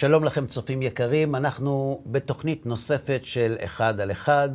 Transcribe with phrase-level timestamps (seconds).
[0.00, 1.34] שלום לכם, צופים יקרים.
[1.34, 4.48] אנחנו בתוכנית נוספת של אחד על אחד,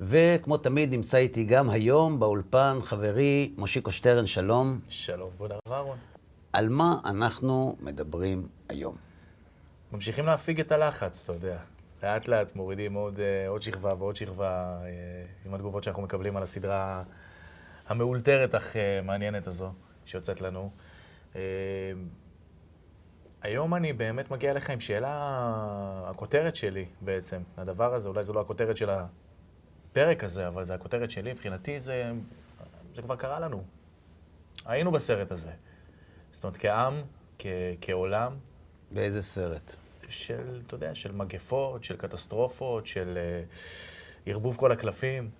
[0.00, 4.80] וכמו תמיד נמצא איתי גם היום באולפן חברי מושיקו שטרן, שלום.
[4.88, 5.98] שלום, כבוד הרב אהרון.
[6.52, 8.96] על מה אנחנו מדברים היום?
[9.92, 11.58] ממשיכים להפיג את הלחץ, אתה יודע.
[12.02, 14.88] לאט לאט מורידים עוד, אה, עוד שכבה ועוד שכבה אה,
[15.46, 17.02] עם התגובות שאנחנו מקבלים על הסדרה
[17.88, 19.72] המאולתרת אך אה, מעניינת הזו
[20.06, 20.70] שיוצאת לנו.
[23.42, 25.12] היום אני באמת מגיע אליך עם שאלה,
[26.06, 31.10] הכותרת שלי בעצם, הדבר הזה, אולי זו לא הכותרת של הפרק הזה, אבל זו הכותרת
[31.10, 32.12] שלי, מבחינתי זה,
[32.94, 33.62] זה כבר קרה לנו.
[34.66, 35.50] היינו בסרט הזה.
[36.32, 37.02] זאת אומרת, כעם,
[37.38, 37.46] כ-
[37.80, 38.36] כעולם.
[38.90, 39.74] באיזה סרט?
[40.08, 43.56] של, אתה יודע, של מגפות, של קטסטרופות, של uh,
[44.26, 45.30] ערבוב כל הקלפים.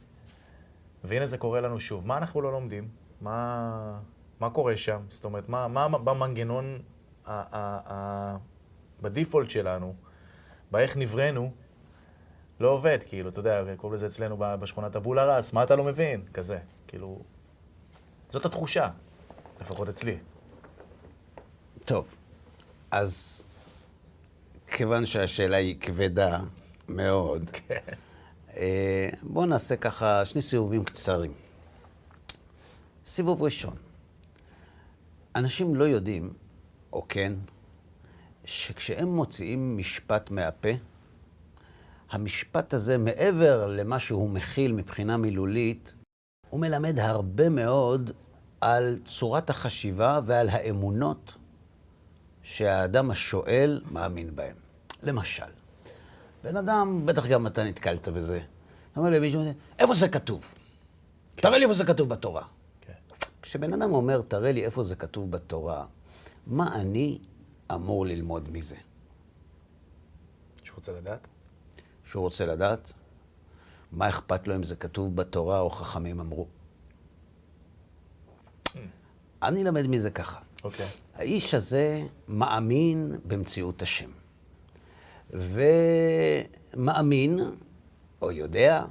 [1.04, 2.06] והנה זה קורה לנו שוב.
[2.06, 2.88] מה אנחנו לא לומדים?
[3.20, 4.00] מה,
[4.40, 5.00] מה קורה שם?
[5.08, 6.82] זאת אומרת, מה, מה במנגנון,
[9.02, 9.94] בדיפולט שלנו,
[10.70, 11.52] באיך נבראנו,
[12.60, 16.22] לא עובד, כאילו, אתה יודע, קוראים לזה אצלנו בשכונת הבולה רס, מה אתה לא מבין?
[16.34, 17.22] כזה, כאילו...
[18.30, 18.88] זאת התחושה,
[19.60, 20.18] לפחות אצלי.
[21.84, 22.14] טוב,
[22.90, 23.46] אז
[24.66, 26.40] כיוון שהשאלה היא כבדה
[26.88, 27.94] מאוד, כן.
[28.56, 31.32] אה, בואו נעשה ככה שני סיבובים קצרים.
[33.06, 33.76] סיבוב ראשון,
[35.36, 36.32] אנשים לא יודעים,
[36.92, 37.32] או כן,
[38.44, 40.68] שכשהם מוציאים משפט מהפה,
[42.10, 45.94] המשפט הזה, מעבר למה שהוא מכיל מבחינה מילולית,
[46.50, 48.10] הוא מלמד הרבה מאוד
[48.60, 51.34] על צורת החשיבה ועל האמונות
[52.42, 54.56] שהאדם השואל מאמין בהם.
[55.02, 55.44] למשל,
[56.44, 58.40] בן אדם, בטח גם אתה נתקלת בזה,
[58.96, 59.42] אומר למישהו,
[59.78, 60.44] איפה זה כתוב?
[61.36, 61.42] כן.
[61.42, 62.42] תראה לי איפה זה כתוב בתורה.
[62.80, 62.92] כן.
[63.42, 65.84] כשבן אדם אומר, תראה לי איפה זה כתוב בתורה,
[66.50, 67.18] מה אני
[67.74, 68.76] אמור ללמוד מזה?
[70.64, 71.28] שהוא רוצה לדעת?
[72.04, 72.92] שהוא רוצה לדעת?
[73.92, 76.46] מה אכפת לו אם זה כתוב בתורה או חכמים אמרו?
[78.66, 78.78] Mm.
[79.42, 80.40] אני למד מזה ככה.
[80.64, 80.86] אוקיי.
[80.86, 80.88] Okay.
[81.14, 84.10] האיש הזה מאמין במציאות השם.
[86.76, 87.40] ומאמין,
[88.22, 88.84] או יודע,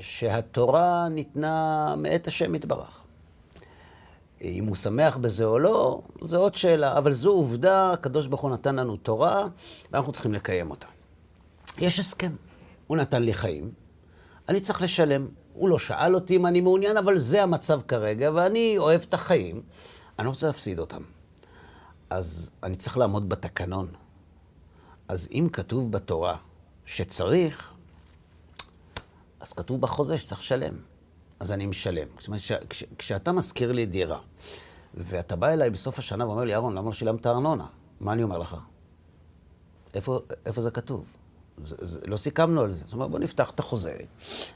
[0.00, 3.01] שהתורה ניתנה מאת השם יתברך.
[4.42, 8.50] אם הוא שמח בזה או לא, זו עוד שאלה, אבל זו עובדה, הקדוש ברוך הוא
[8.50, 9.46] נתן לנו תורה,
[9.92, 10.86] ואנחנו צריכים לקיים אותה.
[11.78, 12.32] יש הסכם.
[12.86, 13.70] הוא נתן לי חיים,
[14.48, 15.28] אני צריך לשלם.
[15.52, 19.62] הוא לא שאל אותי אם אני מעוניין, אבל זה המצב כרגע, ואני אוהב את החיים,
[20.18, 21.02] אני לא רוצה להפסיד אותם.
[22.10, 23.88] אז אני צריך לעמוד בתקנון.
[25.08, 26.36] אז אם כתוב בתורה
[26.86, 27.72] שצריך,
[29.40, 30.91] אז כתוב בחוזה שצריך לשלם.
[31.42, 32.06] אז אני משלם.
[32.18, 34.18] זאת אומרת, כש, כשאתה מזכיר לי דירה,
[34.94, 37.66] ואתה בא אליי בסוף השנה ואומר לי, אהרון, למה לא שילמת ארנונה?
[38.00, 38.56] מה אני אומר לך?
[39.94, 41.04] איפה, איפה זה כתוב?
[41.64, 42.82] זה, זה, לא סיכמנו על זה.
[42.84, 43.96] זאת אומרת, בוא נפתח את החוזה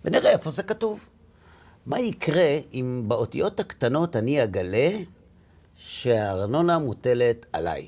[0.05, 1.01] ונראה איפה זה כתוב.
[1.87, 4.91] מה יקרה אם באותיות הקטנות אני אגלה
[5.77, 7.87] שהארנונה מוטלת עליי?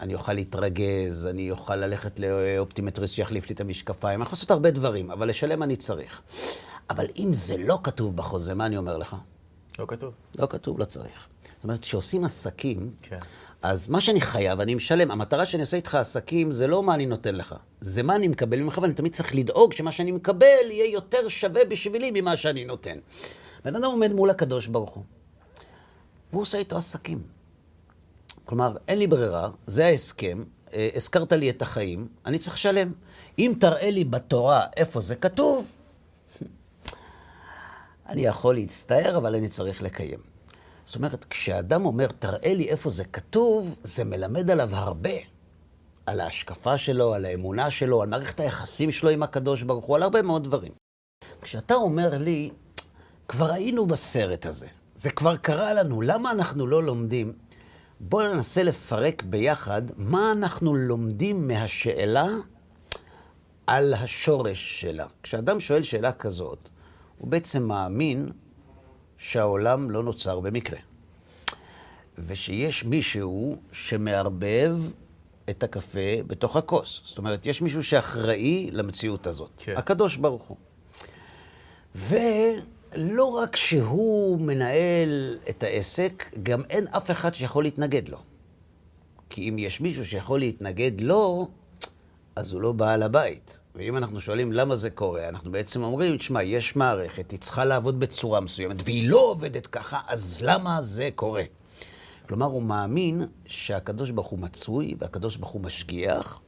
[0.00, 4.70] אני אוכל להתרגז, אני אוכל ללכת לאופטימטריסט שיחליף לי את המשקפיים, אני יכול לעשות הרבה
[4.70, 6.22] דברים, אבל לשלם אני צריך.
[6.90, 9.16] אבל אם זה לא כתוב בחוזה, מה אני אומר לך?
[9.78, 10.14] לא כתוב.
[10.38, 11.28] לא כתוב, לא צריך.
[11.54, 13.18] זאת אומרת, כשעושים עסקים, כן.
[13.62, 15.10] אז מה שאני חייב, אני משלם.
[15.10, 18.60] המטרה שאני עושה איתך עסקים זה לא מה אני נותן לך, זה מה אני מקבל
[18.60, 22.98] ממך, ואני תמיד צריך לדאוג שמה שאני מקבל יהיה יותר שווה בשבילי ממה שאני נותן.
[23.64, 25.04] בן אדם עומד מול הקדוש ברוך הוא,
[26.30, 27.22] והוא עושה איתו עסקים.
[28.44, 30.42] כלומר, אין לי ברירה, זה ההסכם,
[30.74, 32.92] אה, הזכרת לי את החיים, אני צריך לשלם.
[33.38, 35.66] אם תראה לי בתורה איפה זה כתוב,
[38.08, 40.18] אני יכול להצטער, אבל אני צריך לקיים.
[40.84, 45.10] זאת אומרת, כשאדם אומר, תראה לי איפה זה כתוב, זה מלמד עליו הרבה.
[46.06, 50.02] על ההשקפה שלו, על האמונה שלו, על מערכת היחסים שלו עם הקדוש ברוך הוא, על
[50.02, 50.72] הרבה מאוד דברים.
[51.42, 52.50] כשאתה אומר לי,
[53.28, 57.32] כבר היינו בסרט הזה, זה כבר קרה לנו, למה אנחנו לא לומדים?
[58.00, 62.26] בואו ננסה לפרק ביחד מה אנחנו לומדים מהשאלה
[63.66, 65.06] על השורש שלה.
[65.22, 66.68] כשאדם שואל שאלה כזאת,
[67.18, 68.28] הוא בעצם מאמין
[69.18, 70.78] שהעולם לא נוצר במקרה.
[72.18, 74.78] ושיש מישהו שמערבב
[75.50, 77.00] את הקפה בתוך הכוס.
[77.04, 79.50] זאת אומרת, יש מישהו שאחראי למציאות הזאת.
[79.58, 79.76] כן.
[79.76, 80.56] הקדוש ברוך הוא.
[81.94, 88.18] ולא רק שהוא מנהל את העסק, גם אין אף אחד שיכול להתנגד לו.
[89.30, 91.48] כי אם יש מישהו שיכול להתנגד לו,
[92.36, 93.60] אז הוא לא בעל הבית.
[93.74, 98.00] ואם אנחנו שואלים למה זה קורה, אנחנו בעצם אומרים, תשמע, יש מערכת, היא צריכה לעבוד
[98.00, 101.42] בצורה מסוימת, והיא לא עובדת ככה, אז למה זה קורה?
[102.28, 106.40] כלומר, הוא מאמין שהקדוש ברוך הוא מצוי, והקדוש ברוך הוא משגיח,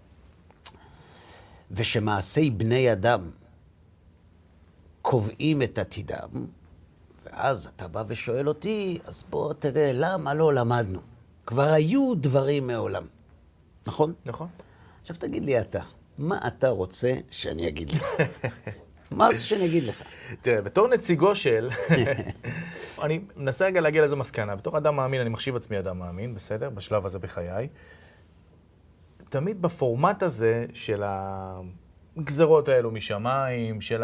[1.70, 3.30] ושמעשי בני אדם
[5.02, 6.46] קובעים את עתידם,
[7.24, 11.00] ואז אתה בא ושואל אותי, אז בוא תראה, למה לא למדנו?
[11.46, 13.06] כבר היו דברים מעולם,
[13.86, 14.12] נכון?
[14.26, 14.48] נכון.
[15.06, 15.80] עכשיו תגיד לי אתה,
[16.18, 18.04] מה אתה רוצה שאני אגיד לך?
[19.10, 20.02] מה זה שאני אגיד לך?
[20.42, 21.70] תראה, בתור נציגו של...
[23.04, 24.56] אני מנסה רגע להגיע לאיזו מסקנה.
[24.56, 26.70] בתור אדם מאמין, אני מחשיב עצמי אדם מאמין, בסדר?
[26.70, 27.68] בשלב הזה בחיי.
[29.28, 31.02] תמיד בפורמט הזה של
[32.16, 34.02] הגזרות האלו משמיים, של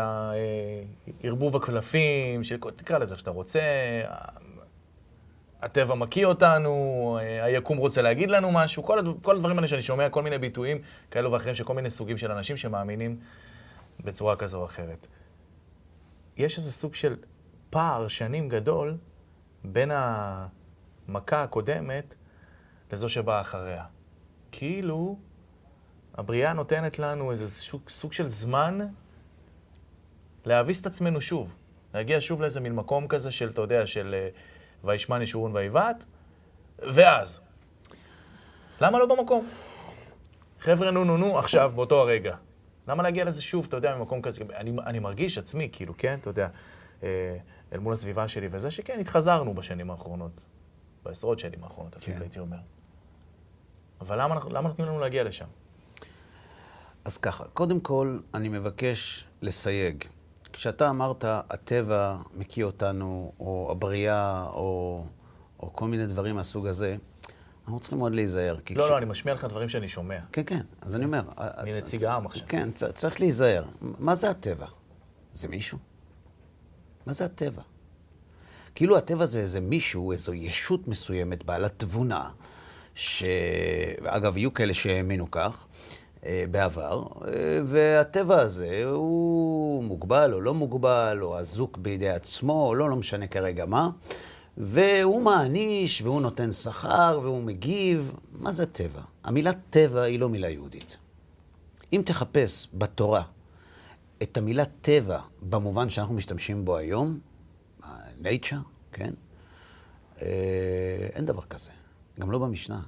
[1.22, 2.56] ערבוב הקלפים, של...
[2.76, 3.60] תקרא לזה איך שאתה רוצה,
[5.62, 10.08] הטבע מקיא אותנו, היקום רוצה להגיד לנו משהו, כל, הדבר, כל הדברים האלה שאני שומע,
[10.08, 10.78] כל מיני ביטויים
[11.10, 13.20] כאלו ואחרים של כל מיני סוגים של אנשים שמאמינים
[14.00, 15.06] בצורה כזו או אחרת.
[16.36, 17.16] יש איזה סוג של
[17.70, 18.96] פער שנים גדול
[19.64, 22.14] בין המכה הקודמת
[22.92, 23.84] לזו שבאה אחריה.
[24.52, 25.18] כאילו
[26.14, 28.78] הבריאה נותנת לנו איזה סוג, סוג של זמן
[30.44, 31.54] להביס את עצמנו שוב.
[31.94, 34.28] להגיע שוב לאיזה מין מקום כזה של, אתה יודע, של אה,
[34.84, 36.04] וישמן ישורון ויבעט,
[36.78, 37.40] ואז.
[38.80, 39.48] למה לא במקום?
[40.60, 42.36] חבר'ה, נו נו נו, עכשיו, באותו הרגע.
[42.88, 44.42] למה להגיע לזה שוב, אתה יודע, ממקום כזה?
[44.56, 46.48] אני, אני מרגיש עצמי, כאילו, כן, אתה יודע,
[47.02, 47.36] אה,
[47.72, 50.32] אל מול הסביבה שלי וזה, שכן, התחזרנו בשנים האחרונות.
[51.02, 52.22] בעשרות שנים האחרונות, אפילו כן.
[52.22, 52.56] הייתי אומר.
[54.00, 55.46] אבל למה, למה נותנים לנו להגיע לשם?
[57.04, 60.04] אז ככה, קודם כל, אני מבקש לסייג.
[60.52, 65.04] כשאתה אמרת, הטבע מקיא אותנו, או הבריאה, או,
[65.60, 66.96] או כל מיני דברים מהסוג הזה,
[67.64, 68.54] אנחנו צריכים מאוד להיזהר.
[68.54, 68.76] לא, כש...
[68.76, 70.18] לא, אני משמיע לך דברים שאני שומע.
[70.32, 71.22] כן, כן, אז אני אומר...
[71.38, 72.46] אני נציג העם עכשיו.
[72.48, 73.64] כן, צריך להיזהר.
[73.80, 74.66] מה זה הטבע?
[75.32, 75.78] זה מישהו?
[77.06, 77.62] מה זה הטבע?
[78.74, 82.30] כאילו הטבע זה איזה מישהו, איזו ישות מסוימת, בעלת תבונה,
[82.94, 85.71] שאגב, יהיו כאלה שהאמינו כך אה,
[86.50, 87.30] בעבר, אה,
[87.64, 93.26] והטבע הזה הוא מוגבל או לא מוגבל, או אזוק בידי עצמו, או לא, לא משנה
[93.26, 93.90] כרגע מה.
[94.56, 98.16] והוא מעניש, והוא נותן שכר, והוא מגיב.
[98.32, 99.00] מה זה טבע?
[99.24, 100.96] המילה טבע היא לא מילה יהודית.
[101.92, 103.22] אם תחפש בתורה
[104.22, 107.18] את המילה טבע במובן שאנחנו משתמשים בו היום,
[108.22, 108.56] nature,
[108.92, 109.14] כן?
[110.22, 111.70] אה, אין דבר כזה.
[112.20, 112.82] גם לא במשנה.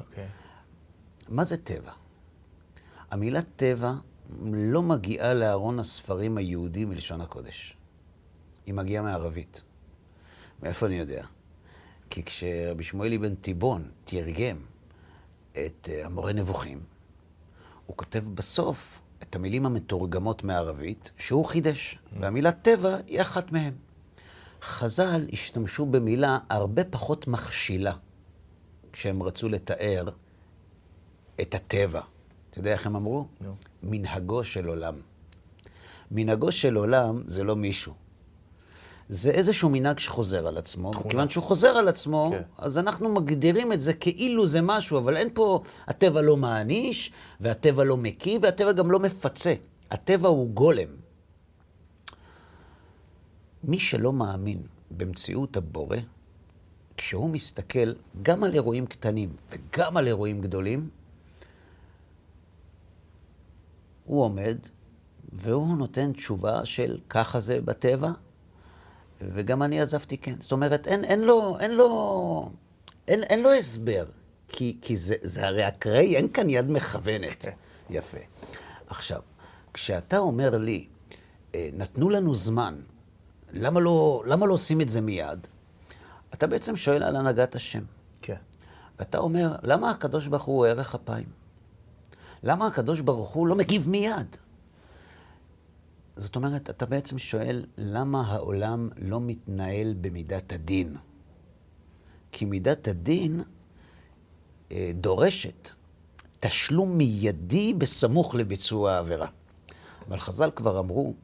[0.00, 0.24] אוקיי.
[0.24, 0.44] Okay.
[1.28, 1.92] מה זה טבע?
[3.14, 3.92] המילה טבע
[4.52, 7.76] לא מגיעה לארון הספרים היהודי מלשון הקודש.
[8.66, 9.62] היא מגיעה מערבית.
[10.62, 11.26] מאיפה אני יודע?
[12.10, 14.56] כי כשרבי שמואל אבן תיבון תרגם
[15.52, 16.80] את אה, המורה נבוכים,
[17.86, 22.16] הוא כותב בסוף את המילים המתורגמות מערבית שהוא חידש, mm.
[22.20, 23.74] והמילה טבע היא אחת מהן.
[24.62, 27.96] חז"ל השתמשו במילה הרבה פחות מכשילה
[28.92, 30.08] כשהם רצו לתאר
[31.40, 32.00] את הטבע.
[32.54, 33.26] אתה יודע איך הם אמרו?
[33.40, 33.44] No.
[33.82, 34.94] מנהגו של עולם.
[36.10, 37.92] מנהגו של עולם זה לא מישהו.
[39.08, 40.92] זה איזשהו מנהג שחוזר על עצמו.
[40.92, 41.10] תכונה.
[41.10, 42.42] כיוון שהוא חוזר על עצמו, כן.
[42.58, 47.84] אז אנחנו מגדירים את זה כאילו זה משהו, אבל אין פה, הטבע לא מעניש, והטבע
[47.84, 49.54] לא מקיא, והטבע גם לא מפצה.
[49.90, 50.88] הטבע הוא גולם.
[53.64, 55.96] מי שלא מאמין במציאות הבורא,
[56.96, 57.92] כשהוא מסתכל
[58.22, 60.88] גם על אירועים קטנים וגם על אירועים גדולים,
[64.04, 64.56] הוא עומד
[65.32, 68.10] והוא נותן תשובה של ככה זה בטבע,
[69.20, 70.34] וגם אני עזבתי כן.
[70.40, 72.50] זאת אומרת, אין, אין לו, אין לו,
[73.08, 74.04] אין, אין לו הסבר,
[74.48, 77.46] כי, כי זה, זה הרי אקראי, אין כאן יד מכוונת.
[77.90, 78.18] יפה.
[78.86, 79.20] עכשיו,
[79.72, 80.86] כשאתה אומר לי,
[81.54, 82.74] אה, נתנו לנו זמן,
[83.52, 85.46] למה לא, למה לא עושים את זה מיד?
[86.34, 87.82] אתה בעצם שואל על הנהגת השם.
[88.22, 88.36] כן.
[88.98, 91.43] ואתה אומר, למה הקדוש ברוך הוא ערך אפיים?
[92.44, 94.36] למה הקדוש ברוך הוא לא מגיב מיד?
[96.16, 100.96] זאת אומרת, אתה בעצם שואל, למה העולם לא מתנהל במידת הדין?
[102.32, 103.42] כי מידת הדין
[104.72, 105.70] אה, דורשת
[106.40, 109.28] תשלום מיידי בסמוך לביצוע העבירה.
[110.08, 111.14] אבל חז"ל כבר אמרו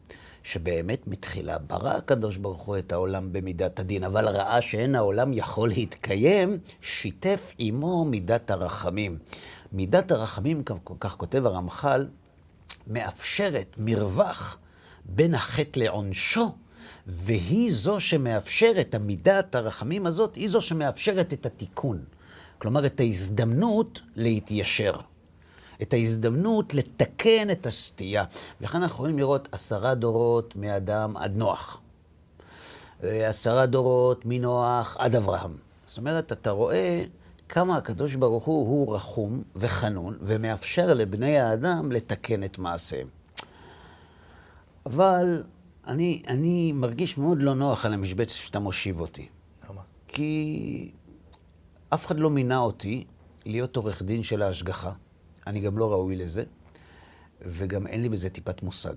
[0.43, 5.69] שבאמת מתחילה ברא הקדוש ברוך הוא את העולם במידת הדין, אבל ראה שאין העולם יכול
[5.69, 9.19] להתקיים, שיתף עמו מידת הרחמים.
[9.73, 10.63] מידת הרחמים,
[11.01, 12.07] כך כותב הרמח"ל,
[12.87, 14.59] מאפשרת מרווח
[15.05, 16.55] בין החטא לעונשו,
[17.07, 22.05] והיא זו שמאפשרת, המידת הרחמים הזאת, היא זו שמאפשרת את התיקון.
[22.59, 24.95] כלומר, את ההזדמנות להתיישר.
[25.83, 28.25] את ההזדמנות לתקן את הסטייה.
[28.61, 31.81] ולכן אנחנו יכולים לראות עשרה דורות מאדם עד נוח.
[33.03, 35.57] עשרה דורות מנוח עד אברהם.
[35.87, 37.05] זאת אומרת, אתה רואה
[37.51, 43.09] כמה הקדוש ברוך הוא הוא רחום וחנון ומאפשר לבני האדם לתקן את מעשיהם.
[44.87, 45.43] אבל
[45.87, 49.29] אני, אני מרגיש מאוד לא נוח על המשבצת שאתה מושיב אותי.
[49.69, 49.81] למה?
[50.09, 50.91] כי
[51.89, 53.05] אף אחד לא מינה אותי
[53.47, 54.93] להיות עורך דין של ההשגחה.
[55.47, 56.43] אני גם לא ראוי לזה,
[57.43, 58.95] וגם אין לי בזה טיפת מושג.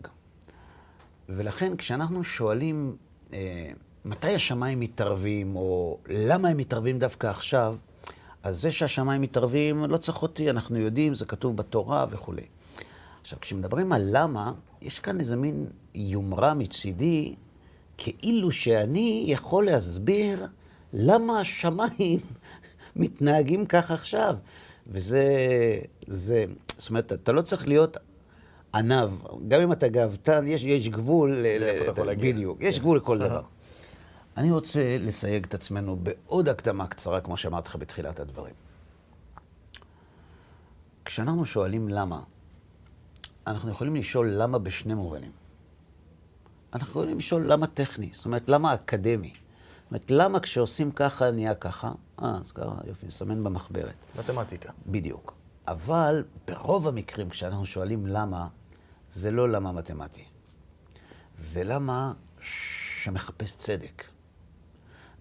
[1.29, 2.95] ולכן כשאנחנו שואלים
[3.33, 3.71] אה,
[4.05, 7.75] מתי השמיים מתערבים, או למה הם מתערבים דווקא עכשיו,
[8.43, 12.45] אז זה שהשמיים מתערבים לא צריך אותי, אנחנו יודעים, זה כתוב בתורה וכולי.
[13.21, 17.35] עכשיו, כשמדברים על למה, יש כאן איזה מין יומרה מצידי,
[17.97, 20.47] כאילו שאני יכול להסביר
[20.93, 22.19] למה השמיים
[22.95, 24.35] מתנהגים כך עכשיו.
[24.87, 25.25] וזה,
[26.07, 26.45] זה,
[26.77, 27.97] זאת אומרת, אתה לא צריך להיות
[28.73, 29.13] עניו.
[29.47, 31.35] גם אם אתה גאוותן, יש, יש גבול...
[31.59, 32.33] לאיפה אתה יכול להגיע.
[32.33, 32.79] בדיוק, יש.
[32.79, 33.17] גבול לכל.
[33.17, 33.41] דבר.
[34.37, 38.53] אני רוצה לסייג את עצמנו בעוד הקדמה קצרה, כמו שאמרתי לך בתחילת הדברים.
[41.05, 42.21] כשאנחנו שואלים למה,
[43.47, 45.31] אנחנו יכולים לשאול למה בשני מובנים.
[46.73, 49.33] אנחנו יכולים לשאול למה טכני, זאת אומרת, למה אקדמי.
[49.33, 51.91] זאת אומרת, למה כשעושים ככה נהיה ככה?
[52.23, 53.95] אה, אז ככה, יופי, נסמן במחברת.
[54.19, 54.71] מתמטיקה.
[54.87, 55.33] בדיוק.
[55.67, 58.47] אבל ברוב המקרים, כשאנחנו שואלים למה,
[59.11, 60.25] זה לא למה מתמטי.
[61.37, 64.12] זה למה שמחפש צדק.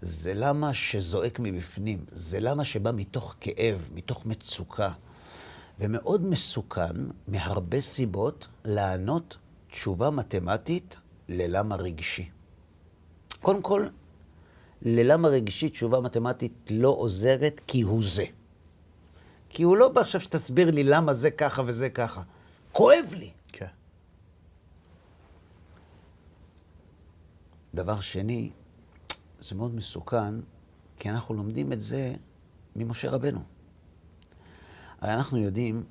[0.02, 2.04] זה למה שזועק מבפנים.
[2.10, 4.92] זה למה שבא מתוך כאב, מתוך מצוקה.
[5.78, 6.94] ומאוד מסוכן,
[7.28, 9.36] מהרבה סיבות, לענות
[9.70, 10.96] תשובה מתמטית
[11.28, 12.30] ללמה רגשי.
[13.40, 13.86] קודם כל,
[14.82, 18.24] ללמה רגשי תשובה מתמטית לא עוזרת כי הוא זה.
[19.48, 22.22] כי הוא לא בא עכשיו שתסביר לי למה זה ככה וזה ככה.
[22.72, 23.30] כואב לי.
[23.52, 23.66] כן.
[27.74, 28.50] דבר שני,
[29.42, 30.34] זה מאוד מסוכן,
[30.98, 32.14] כי אנחנו לומדים את זה
[32.76, 33.42] ממשה רבנו.
[35.00, 35.84] הרי אנחנו יודעים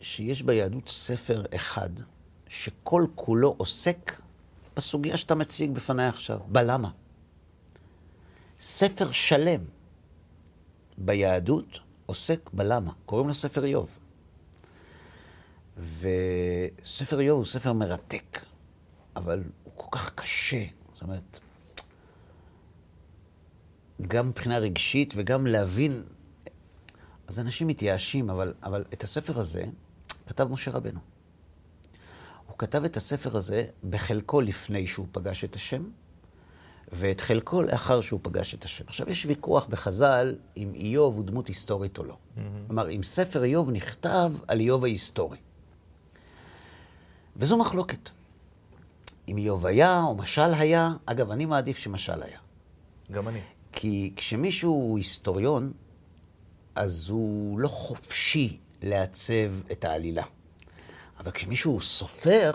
[0.00, 1.90] שיש ביהדות ספר אחד
[2.48, 4.22] שכל כולו עוסק
[4.76, 6.90] בסוגיה שאתה מציג בפניי עכשיו, בלמה.
[8.60, 9.60] ספר שלם
[10.98, 13.98] ביהדות עוסק בלמה, קוראים לו ספר איוב.
[15.76, 18.44] וספר איוב הוא ספר מרתק,
[19.16, 20.77] אבל הוא כל כך קשה.
[20.98, 21.40] זאת אומרת,
[24.02, 26.02] גם מבחינה רגשית וגם להבין.
[27.26, 29.64] אז אנשים מתייאשים, אבל, אבל את הספר הזה
[30.26, 31.00] כתב משה רבנו.
[32.46, 35.84] הוא כתב את הספר הזה בחלקו לפני שהוא פגש את השם,
[36.92, 38.84] ואת חלקו לאחר שהוא פגש את השם.
[38.86, 42.16] עכשיו, יש ויכוח בחז"ל אם איוב הוא דמות היסטורית או לא.
[42.66, 45.38] כלומר, אם ספר איוב נכתב על איוב ההיסטורי.
[47.36, 48.10] וזו מחלוקת.
[49.28, 52.38] אם איוב היה או משל היה, אגב, אני מעדיף שמשל היה.
[53.12, 53.40] גם אני.
[53.72, 55.72] כי כשמישהו הוא היסטוריון,
[56.74, 60.24] אז הוא לא חופשי לעצב את העלילה.
[61.20, 62.52] אבל כשמישהו הוא סופר,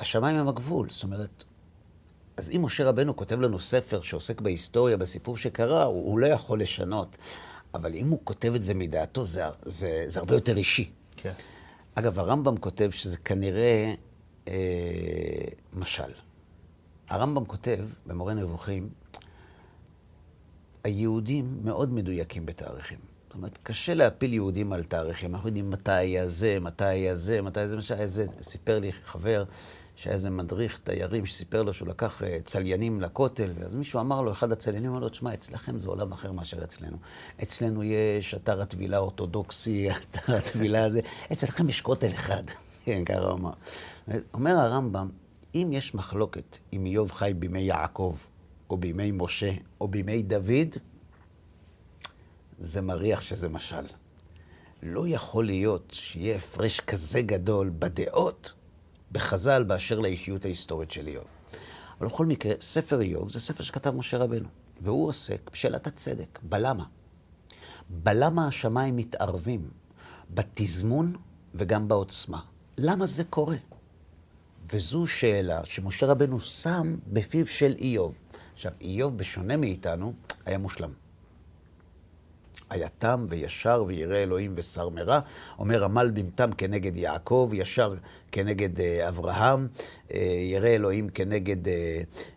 [0.00, 0.90] השמיים הם הגבול.
[0.90, 1.44] זאת אומרת,
[2.36, 6.60] אז אם משה רבנו כותב לנו ספר שעוסק בהיסטוריה, בסיפור שקרה, הוא, הוא לא יכול
[6.60, 7.16] לשנות.
[7.74, 10.90] אבל אם הוא כותב את זה מדעתו, זה, זה, זה הרבה יותר אישי.
[11.16, 11.32] כן.
[11.94, 13.94] אגב, הרמב"ם כותב שזה כנראה
[14.48, 14.54] אה,
[15.72, 16.12] משל.
[17.08, 18.88] הרמב"ם כותב, במורה נבוכים,
[20.84, 22.98] היהודים מאוד מדויקים בתאריכים.
[23.26, 25.34] זאת אומרת, קשה להפיל יהודים על תאריכים.
[25.34, 28.24] אנחנו יודעים מתי היה זה, מתי היה זה, מתי זה, היה זה.
[28.42, 29.44] סיפר לי חבר
[29.96, 34.32] שהיה איזה מדריך תיירים שסיפר לו שהוא לקח אה, צליינים לכותל, ואז מישהו אמר לו,
[34.32, 36.96] אחד הצליינים אמר לו, תשמע, אצלכם זה עולם אחר מאשר אצלנו.
[37.42, 41.00] אצלנו יש אתר הטבילה האורתודוקסי, אתר הטבילה הזה,
[41.32, 42.42] אצלכם יש כותל אחד.
[42.90, 43.52] כן, ככה הוא אמר.
[44.34, 45.08] אומר הרמב"ם,
[45.54, 48.16] אם יש מחלוקת אם איוב חי בימי יעקב,
[48.70, 50.76] או בימי משה, או בימי דוד,
[52.58, 53.84] זה מריח שזה משל.
[54.82, 58.52] לא יכול להיות שיהיה הפרש כזה גדול בדעות
[59.12, 61.24] בחז"ל באשר לאישיות ההיסטורית של איוב.
[62.00, 64.48] אבל בכל מקרה, ספר איוב זה ספר שכתב משה רבנו,
[64.80, 66.84] והוא עוסק בשאלת הצדק, בלמה.
[67.90, 69.70] בלמה השמיים מתערבים,
[70.30, 71.16] בתזמון
[71.54, 72.49] וגם בעוצמה.
[72.82, 73.56] למה זה קורה?
[74.72, 78.14] וזו שאלה שמשה רבנו שם בפיו של איוב.
[78.52, 80.12] עכשיו, איוב, בשונה מאיתנו,
[80.46, 80.90] היה מושלם.
[82.70, 85.20] היה תם וישר וירא אלוהים ושר מרע.
[85.58, 87.94] אומר עמל במתם כנגד יעקב, ישר
[88.32, 89.68] כנגד אה, אברהם,
[90.14, 91.72] אה, ירא אלוהים כנגד אה,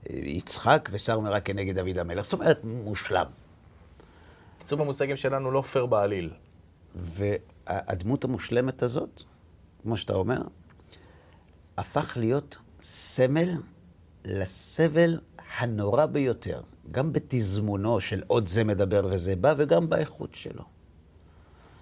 [0.09, 2.23] אה, יצחק ושר מרע כנגד דוד המלך.
[2.23, 3.25] זאת אומרת, מושלם.
[4.59, 6.33] קיצור במושגים שלנו לא פייר בעליל.
[6.95, 9.23] והדמות המושלמת הזאת,
[9.83, 10.41] כמו שאתה אומר,
[11.77, 13.57] הפך להיות סמל
[14.25, 15.19] לסבל
[15.57, 16.61] הנורא ביותר.
[16.91, 20.63] גם בתזמונו של עוד זה מדבר וזה בא, וגם באיכות שלו.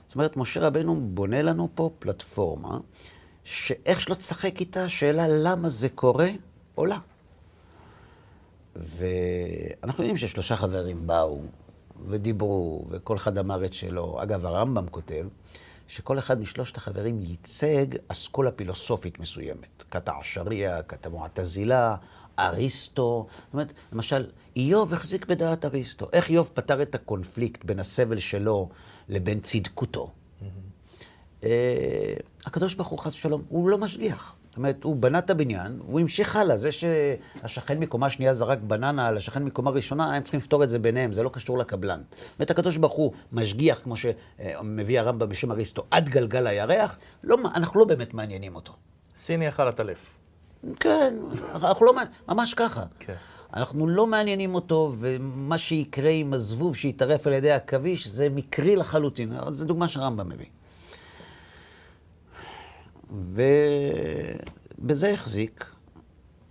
[0.08, 2.80] זאת אומרת, משה רבנו בונה לנו פה פלטפורמה,
[3.44, 6.30] שאיך שלא תשחק איתה, השאלה למה זה קורה,
[6.76, 7.00] עולה.
[8.76, 11.42] ואנחנו יודעים ששלושה חברים באו
[12.08, 14.24] ודיברו, וכל אחד אמר את שלו.
[14.24, 15.28] אגב, הרמב"ם כותב
[15.92, 19.84] שכל אחד משלושת החברים ייצג אסכולה פילוסופית מסוימת.
[19.92, 21.96] כת העשריה, כת המועטזילה,
[22.40, 23.28] אריסטו.
[23.46, 26.08] זאת אומרת, למשל, איוב החזיק בדעת אריסטו.
[26.14, 28.70] איך איוב פתר את הקונפליקט בין הסבל שלו
[29.10, 30.12] לבין צדקותו?
[30.12, 31.46] Mm-hmm.
[32.46, 34.36] הקדוש ברוך הוא, חס ושלום, הוא לא משגיח.
[34.52, 36.58] זאת אומרת, הוא בנה את הבניין, הוא המשיך הלאה.
[36.58, 40.80] זה שהשכן מקומה שנייה זרק בננה על השכן מקומה ראשונה, הם צריכים לפתור את זה
[40.80, 42.02] ביניהם, זה לא קשור לקבלן.
[42.10, 47.38] זאת אומרת, הקדוש ברוך הוא משגיח, כמו שמביא הרמב"ם בשם אריסטו, עד גלגל הירח, לא,
[47.56, 48.74] אנחנו לא באמת מעניינים אותו.
[49.16, 50.14] סיני אכל הטלף.
[50.80, 51.16] כן,
[51.56, 51.94] אנחנו לא,
[52.30, 52.84] ממש ככה.
[53.00, 53.16] כן.
[53.54, 59.34] אנחנו לא מעניינים אותו, ומה שיקרה עם הזבוב שיטרף על ידי עכביש, זה מקרי לחלוטין.
[59.48, 60.46] זו דוגמה שהרמב"ם מביא.
[63.12, 65.66] ובזה החזיק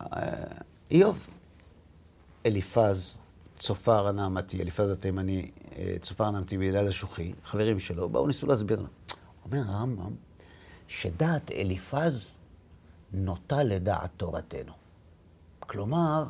[0.00, 0.44] אה,
[0.90, 1.26] איוב.
[2.46, 3.18] אליפז,
[3.58, 8.86] צופר הנעמתי, אליפז התימני, אה, צופר הנעמתי בידל השוחי, חברים שלו, באו ניסו להסביר לו.
[9.44, 10.14] אומר הרמב"ם,
[10.88, 12.30] שדעת אליפז
[13.12, 14.72] נוטה לדעת תורתנו.
[15.60, 16.24] כלומר,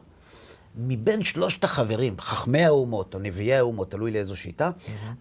[0.77, 4.71] מבין שלושת החברים, חכמי האומות או נביאי האומות, תלוי לאיזו שיטה.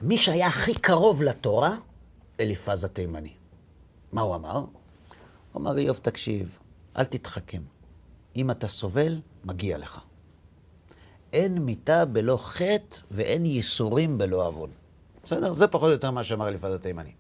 [0.02, 1.76] מי שהיה הכי קרוב לתורה,
[2.40, 3.34] אליפז התימני.
[4.12, 4.66] מה הוא אמר?
[5.52, 6.58] הוא אמר, איוב, תקשיב,
[6.98, 7.62] אל תתחכם.
[8.36, 10.00] אם אתה סובל, מגיע לך.
[11.34, 14.70] אין מיתה בלא חטא ואין ייסורים בלא עוון.
[15.24, 15.54] בסדר?
[15.54, 17.12] זה פחות או יותר מה שאמר אליפז התימני.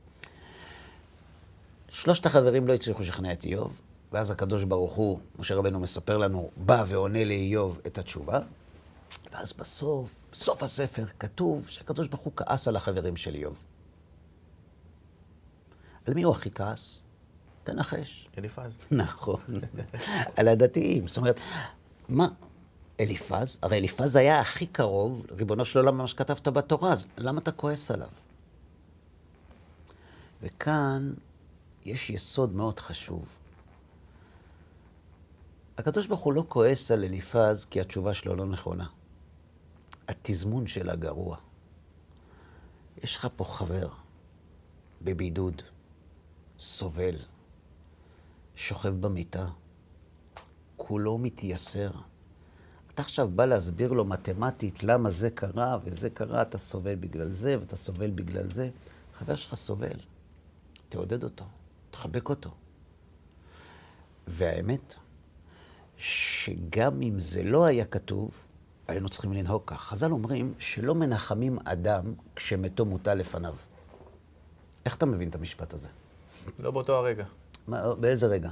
[1.89, 3.81] שלושת החברים לא הצליחו לשכנע את איוב,
[4.11, 8.39] ואז הקדוש ברוך הוא, משה רבנו מספר לנו, בא ועונה לאיוב את התשובה,
[9.31, 13.57] ואז בסוף, בסוף הספר, כתוב שהקדוש ברוך הוא כעס על החברים של איוב.
[16.07, 17.01] על מי הוא הכי כעס?
[17.69, 18.27] תנחש.
[18.37, 18.77] אליפז.
[18.91, 19.39] נכון.
[20.37, 21.07] על הדתיים.
[21.07, 21.39] זאת אומרת,
[22.09, 22.27] מה,
[22.99, 23.59] אליפז?
[23.61, 27.91] הרי אליפז היה הכי קרוב, ריבונו של עולם, מה שכתבת בתורה, אז למה אתה כועס
[27.91, 28.09] עליו?
[30.41, 31.13] וכאן
[31.85, 33.25] יש יסוד מאוד חשוב.
[35.77, 38.87] הקדוש ברוך הוא לא כועס על אליפז כי התשובה שלו לא נכונה.
[40.07, 41.37] התזמון שלה גרוע.
[43.03, 43.89] יש לך פה חבר
[45.01, 45.61] בבידוד,
[46.59, 47.15] סובל,
[48.59, 49.45] שוכב במיטה,
[50.77, 51.91] כולו מתייסר.
[52.93, 57.59] אתה עכשיו בא להסביר לו מתמטית למה זה קרה וזה קרה, אתה סובל בגלל זה
[57.59, 58.69] ואתה סובל בגלל זה.
[59.13, 59.99] חבר שלך סובל,
[60.89, 61.45] תעודד אותו,
[61.91, 62.49] תחבק אותו.
[64.27, 64.95] והאמת,
[65.97, 68.31] שגם אם זה לא היה כתוב,
[68.87, 69.81] היינו צריכים לנהוג כך.
[69.81, 73.55] חז"ל אומרים שלא מנחמים אדם כשמתו מוטל לפניו.
[74.85, 75.87] איך אתה מבין את המשפט הזה?
[76.59, 77.25] לא באותו הרגע.
[77.99, 78.49] באיזה רגע?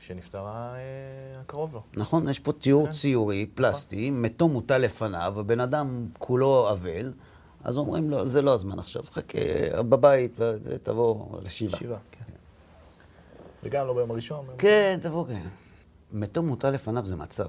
[0.00, 1.82] כשנפטרה אה, הקרוב לו.
[1.96, 2.92] נכון, יש פה תיאור כן.
[2.92, 3.54] ציורי, נכון.
[3.54, 4.10] פלסטי.
[4.10, 7.12] מתו מוטל לפניו, ובן אדם כולו אבל,
[7.64, 9.38] אז אומרים לו, זה לא הזמן עכשיו, חכה
[9.82, 10.40] בבית,
[10.82, 11.80] תבוא לשבעה.
[11.80, 12.24] שבעה, כן.
[13.62, 14.46] וגם לא ביום הראשון.
[14.58, 15.48] כן, תבוא, כן.
[16.12, 17.48] מתו מוטל לפניו זה מצב,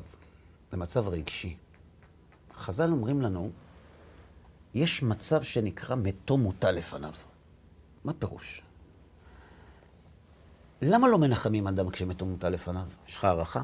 [0.71, 1.55] זה מצב רגשי.
[2.57, 3.49] חז"ל אומרים לנו,
[4.73, 7.13] יש מצב שנקרא מתו מוטל לפניו.
[8.03, 8.61] מה פירוש?
[10.81, 12.85] למה לא מנחמים אדם כשמתו מוטל לפניו?
[13.07, 13.61] יש לך הערכה?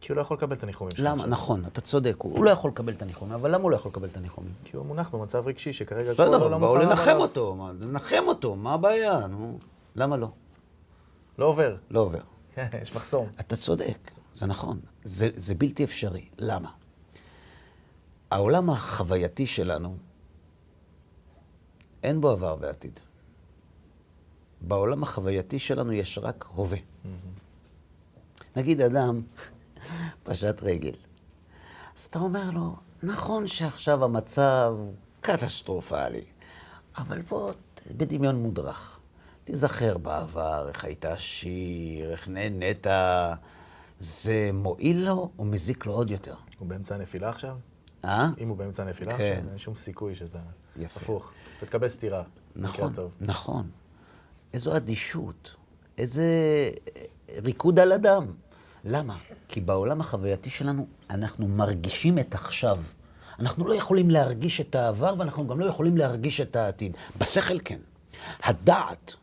[0.00, 1.04] כי הוא לא יכול לקבל את הניחומים שלו.
[1.04, 1.26] למה?
[1.26, 4.08] נכון, אתה צודק, הוא לא יכול לקבל את הניחומים, אבל למה הוא לא יכול לקבל
[4.08, 4.52] את הניחומים?
[4.64, 6.40] כי הוא מונח במצב רגשי שכרגע בסדר, מוכן...
[6.40, 9.26] בסדר, באו לנחם אותו, לנחם אותו, מה הבעיה?
[9.26, 9.58] נו,
[9.96, 10.28] למה לא?
[11.38, 11.76] לא עובר.
[11.90, 12.20] לא עובר.
[12.82, 13.28] יש מחסום.
[13.40, 14.80] אתה צודק, זה נכון.
[15.04, 16.24] זה, זה בלתי אפשרי.
[16.38, 16.70] למה?
[18.30, 19.96] העולם החווייתי שלנו,
[22.02, 23.00] אין בו עבר ועתיד.
[24.60, 26.78] בעולם החווייתי שלנו יש רק הווה.
[28.56, 29.22] נגיד אדם
[30.24, 30.94] פשט רגל.
[31.98, 34.74] אז אתה אומר לו, נכון שעכשיו המצב
[35.20, 36.24] קטסטרופלי,
[36.98, 37.52] אבל בוא,
[37.96, 38.98] בדמיון מודרך.
[39.44, 42.86] תיזכר בעבר, איך היית עשיר, איך נהנית.
[44.00, 46.34] זה מועיל לו או מזיק לו עוד יותר?
[46.58, 47.56] הוא באמצע הנפילה עכשיו?
[48.04, 48.28] אה?
[48.38, 49.32] אם הוא באמצע הנפילה כן.
[49.32, 50.38] עכשיו, אין שום סיכוי שזה
[50.76, 51.00] יפה.
[51.00, 51.32] הפוך.
[51.60, 52.22] תקבל סטירה.
[52.56, 53.70] נכון, נכון.
[54.56, 55.54] איזו אדישות,
[55.98, 56.26] איזה
[57.44, 58.26] ריקוד על אדם.
[58.84, 59.16] למה?
[59.48, 62.78] כי בעולם החווייתי שלנו אנחנו מרגישים את עכשיו.
[63.38, 66.96] אנחנו לא יכולים להרגיש את העבר ואנחנו גם לא יכולים להרגיש את העתיד.
[67.18, 67.78] בשכל כן.
[68.42, 69.14] הדעת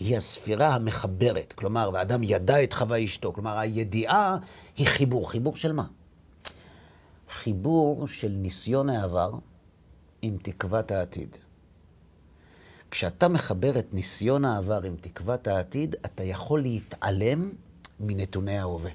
[0.00, 1.52] היא הספירה המחברת.
[1.52, 3.32] כלומר, האדם ידע את חווה אשתו.
[3.32, 4.36] כלומר, הידיעה
[4.76, 5.30] היא חיבור.
[5.30, 5.84] חיבור של מה?
[7.30, 9.32] חיבור של ניסיון העבר
[10.22, 11.36] עם תקוות העתיד.
[12.90, 17.50] כשאתה מחבר את ניסיון העבר עם תקוות העתיד, אתה יכול להתעלם
[18.00, 18.90] מנתוני ההווה.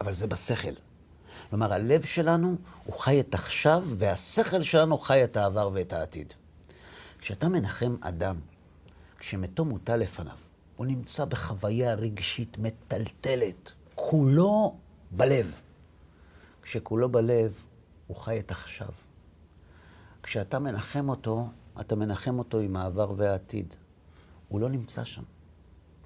[0.00, 0.74] אבל זה בשכל.
[1.50, 6.32] כלומר, הלב שלנו הוא חי את עכשיו, והשכל שלנו חי את העבר ואת העתיד.
[7.18, 8.36] כשאתה מנחם אדם,
[9.18, 10.36] כשמתו מוטל לפניו,
[10.76, 14.76] הוא נמצא בחוויה רגשית מטלטלת, כולו
[15.10, 15.60] בלב.
[16.62, 17.52] כשכולו בלב,
[18.06, 18.88] הוא חי את עכשיו.
[20.22, 21.48] כשאתה מנחם אותו,
[21.80, 23.74] אתה מנחם אותו עם העבר והעתיד.
[24.48, 25.22] הוא לא נמצא שם.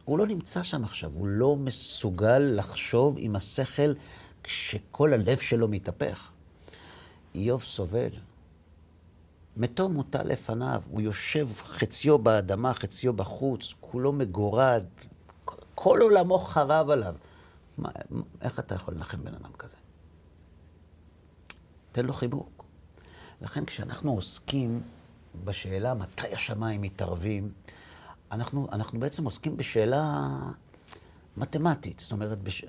[0.04, 3.92] הוא לא נמצא שם עכשיו, הוא לא מסוגל לחשוב עם השכל
[4.42, 6.30] כשכל הלב שלו מתהפך.
[7.34, 8.10] איוב סובל.
[9.56, 14.84] מתו מוטל לפניו, הוא יושב חציו באדמה, חציו בחוץ, כולו מגורד,
[15.74, 17.14] כל עולמו חרב עליו.
[17.78, 17.88] מה,
[18.40, 19.76] איך אתה יכול לנחם בן אדם כזה?
[21.92, 22.64] תן לו חיבוק.
[23.42, 24.82] לכן כשאנחנו עוסקים
[25.44, 27.52] בשאלה מתי השמיים מתערבים,
[28.32, 30.28] אנחנו, אנחנו בעצם עוסקים בשאלה
[31.36, 31.98] מתמטית.
[31.98, 32.64] זאת אומרת, בש...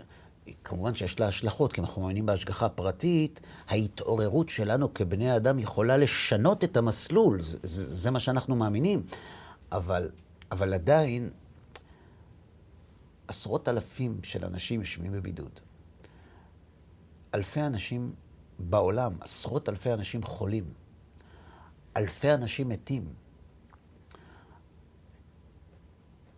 [0.63, 6.63] כמובן שיש לה השלכות, כי אנחנו מאמינים בהשגחה פרטית, ההתעוררות שלנו כבני אדם יכולה לשנות
[6.63, 9.03] את המסלול, זה, זה, זה מה שאנחנו מאמינים.
[9.71, 10.09] אבל,
[10.51, 11.29] אבל עדיין,
[13.27, 15.59] עשרות אלפים של אנשים יושבים בבידוד.
[17.33, 18.13] אלפי אנשים
[18.59, 20.63] בעולם, עשרות אלפי אנשים חולים.
[21.97, 23.13] אלפי אנשים מתים.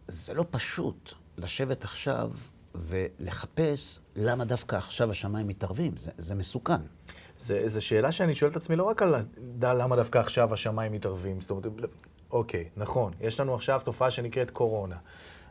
[0.07, 2.31] זה לא פשוט לשבת עכשיו
[2.75, 5.97] ולחפש למה דווקא עכשיו השמיים מתערבים.
[5.97, 6.81] זה, זה מסוכן.
[7.37, 9.15] זו שאלה שאני שואל את עצמי לא רק על
[9.61, 11.41] למה דווקא עכשיו השמיים מתערבים.
[11.41, 11.65] זאת אומרת,
[12.31, 14.97] אוקיי, נכון, יש לנו עכשיו תופעה שנקראת קורונה.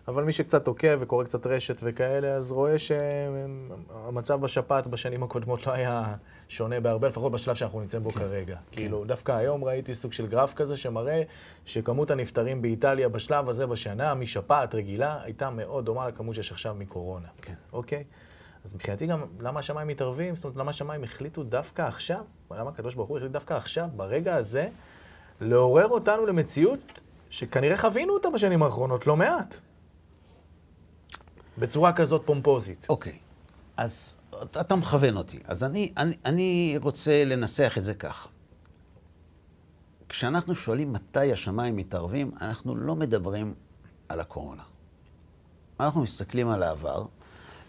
[0.09, 5.73] אבל מי שקצת עוקב וקורא קצת רשת וכאלה, אז רואה שהמצב בשפעת בשנים הקודמות לא
[5.73, 6.15] היה
[6.49, 8.55] שונה בהרבה, לפחות בשלב שאנחנו נמצאים בו כן, כרגע.
[8.55, 8.77] כן.
[8.77, 11.23] כאילו, דווקא היום ראיתי סוג של גרף כזה שמראה
[11.65, 17.29] שכמות הנפטרים באיטליה בשלב הזה בשנה, משפעת רגילה, הייתה מאוד דומה לכמות שיש עכשיו מקורונה.
[17.43, 17.55] כן.
[17.73, 18.05] אוקיי?
[18.65, 20.37] אז מבחינתי גם, למה השמיים מתערבים?
[20.37, 22.21] זאת אומרת, למה השמיים החליטו דווקא עכשיו?
[22.51, 24.69] למה הקדוש ברוך הוא החליט דווקא עכשיו, ברגע הזה,
[25.41, 29.61] לעורר אותנו למציאות שכנראה חווינו אותה בשנים האחרונות לא מעט.
[31.61, 32.87] בצורה כזאת פומפוזית.
[32.89, 33.19] אוקיי,
[33.77, 35.39] אז אתה מכוון אותי.
[35.45, 38.29] אז אני, אני, אני רוצה לנסח את זה כך.
[40.09, 43.55] כשאנחנו שואלים מתי השמיים מתערבים, אנחנו לא מדברים
[44.09, 44.63] על הקורונה.
[45.81, 47.07] אנחנו מסתכלים על העבר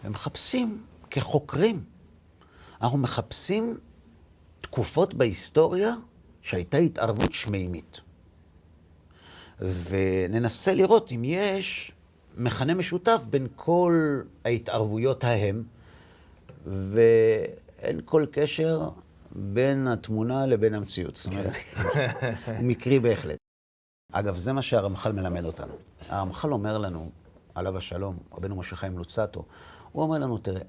[0.04, 1.84] ומחפשים כחוקרים.
[2.82, 3.78] אנחנו מחפשים
[4.60, 5.94] תקופות בהיסטוריה
[6.42, 8.00] שהייתה התערבות שמימית.
[9.60, 11.92] וננסה לראות אם יש
[12.36, 15.62] מכנה משותף בין כל ההתערבויות ההם,
[16.66, 18.88] ואין כל קשר
[19.32, 21.16] בין התמונה לבין המציאות.
[21.16, 22.34] זאת אומרת, כן.
[22.46, 23.36] הוא מקרי בהחלט.
[24.12, 25.74] אגב, זה מה שהרמח"ל מלמד אותנו.
[26.08, 27.10] הרמח"ל אומר לנו,
[27.54, 29.44] עליו השלום, רבנו משה חיים לוצטו,
[29.92, 30.62] הוא אומר לנו, תראה,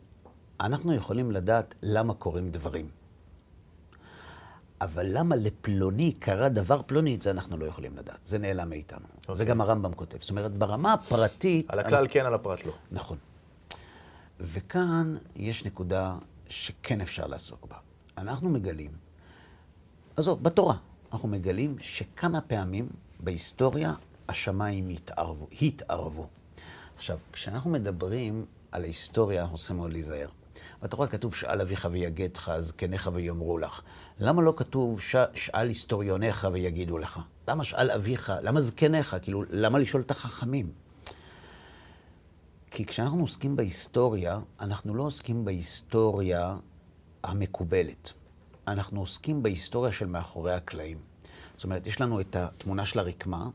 [0.60, 3.03] אנחנו יכולים לדעת למה קורים דברים.
[4.84, 8.18] אבל למה לפלוני קרה דבר פלוני, את זה אנחנו לא יכולים לדעת.
[8.24, 9.00] זה נעלם מאיתנו.
[9.00, 9.26] Okay.
[9.26, 9.46] זה אוקיי.
[9.46, 10.18] גם הרמב"ם כותב.
[10.22, 11.70] זאת אומרת, ברמה הפרטית...
[11.70, 12.10] על הכלל אני...
[12.10, 12.74] כן, על הפרט לא.
[12.92, 13.18] נכון.
[14.40, 16.16] וכאן יש נקודה
[16.50, 17.76] שכן אפשר לעסוק בה.
[18.18, 18.92] אנחנו מגלים,
[20.16, 20.76] עזוב, בתורה,
[21.14, 22.88] אנחנו מגלים שכמה פעמים
[23.20, 23.94] בהיסטוריה
[24.30, 25.48] השמיים התערבו.
[25.62, 26.28] התערבו.
[26.96, 30.28] עכשיו, כשאנחנו מדברים על ההיסטוריה, אנחנו צריכים מאוד להיזהר.
[30.94, 33.82] רואה כתוב שאל אביך ויגדך, זקניך ויאמרו לך.
[34.20, 35.16] למה לא כתוב ש...
[35.36, 37.20] שאל היסטוריוניך ויגידו לך?
[37.48, 38.34] למה שאל אביך?
[38.42, 39.16] למה זקניך?
[39.22, 40.72] כאילו, למה לשאול את החכמים?
[42.72, 46.58] כי כשאנחנו עוסקים בהיסטוריה, אנחנו לא עוסקים בהיסטוריה
[47.24, 48.14] המקובלת.
[48.68, 50.98] אנחנו עוסקים בהיסטוריה של מאחורי הקלעים.
[51.56, 53.50] זאת אומרת, יש לנו את התמונה של הרקמה,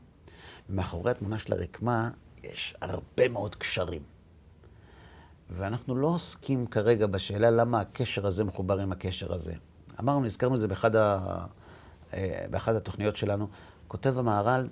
[0.69, 2.09] ומאחורי התמונה של הרקמה
[2.43, 4.01] יש הרבה מאוד קשרים.
[5.49, 9.53] ואנחנו לא עוסקים כרגע בשאלה למה הקשר הזה מחובר עם הקשר הזה.
[9.99, 11.37] אמרנו, נזכרנו את זה באחד, ה...
[12.13, 13.47] אה, באחד התוכניות שלנו.
[13.87, 14.67] כותב המהר"ל,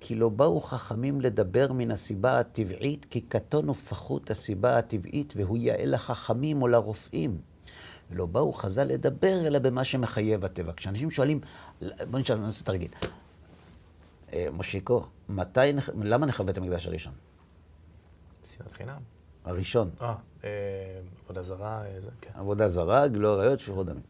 [0.00, 5.84] כי לא באו חכמים לדבר מן הסיבה הטבעית, כי קטון ופחות הסיבה הטבעית, והוא יאה
[5.84, 7.38] לחכמים או לרופאים.
[8.10, 10.72] לא באו חז"ל לדבר, אלא במה שמחייב הטבע.
[10.76, 11.40] כשאנשים שואלים,
[12.10, 12.88] בוא נשאל, נעשה תרגיל.
[14.32, 15.60] אה, מושיקו, מתי,
[16.02, 17.12] למה נחווה את המקדש הראשון?
[18.44, 19.00] שנאת חינם.
[19.44, 19.90] הראשון.
[20.00, 20.50] אה, אה,
[21.24, 22.30] עבודה זרה, אה, כן.
[22.34, 24.02] עבודה זרה, גלו עריות, שפיכות דמים.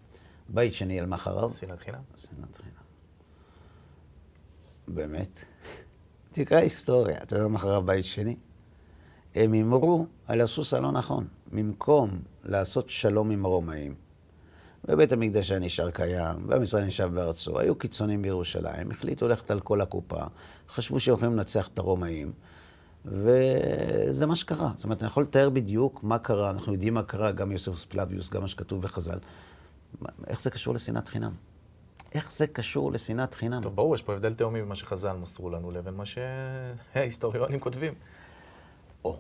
[0.51, 1.51] בית שני, על מה אחריו?
[1.53, 2.03] שנאת חינם.
[2.17, 2.71] שנאת חינם.
[4.89, 5.45] באמת?
[6.33, 8.37] תקרא היסטוריה, אתה יודע מה אחריו בית שני?
[9.35, 11.27] הם הימרו על הסוס הלא נכון.
[11.53, 12.11] במקום
[12.45, 13.95] לעשות שלום עם הרומאים
[14.85, 17.59] ובית המקדש היה נשאר קיים, ישראל נשאר בארצו.
[17.59, 20.21] היו קיצונים בירושלים, החליטו ללכת על כל הקופה,
[20.69, 22.33] חשבו שהם יכולים לנצח את הרומאים,
[23.05, 24.73] וזה מה שקרה.
[24.77, 28.31] זאת אומרת, אני יכול לתאר בדיוק מה קרה, אנחנו יודעים מה קרה, גם יוסף פלביוס,
[28.31, 29.19] גם מה שכתוב בחז"ל.
[30.27, 31.33] איך זה קשור לשנאת חינם?
[32.15, 33.63] איך זה קשור לשנאת חינם?
[33.63, 37.95] טוב, ברור, יש פה הבדל תאומי במה שחז"ל מסרו לנו לבין מה שההיסטוריונים כותבים.
[39.05, 39.19] או,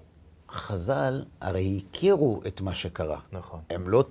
[0.51, 3.21] חז"ל הרי הכירו את מה שקרה.
[3.33, 3.61] נכון.
[3.71, 4.05] הם לא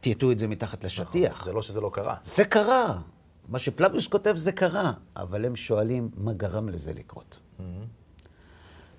[0.00, 1.32] טייטו את זה מתחת לשטיח.
[1.32, 1.44] נכון.
[1.44, 2.16] זה לא שזה לא קרה.
[2.22, 3.00] זה קרה.
[3.48, 7.38] מה שפלביוס כותב זה קרה, אבל הם שואלים מה גרם לזה לקרות.
[7.38, 7.62] Mm-hmm.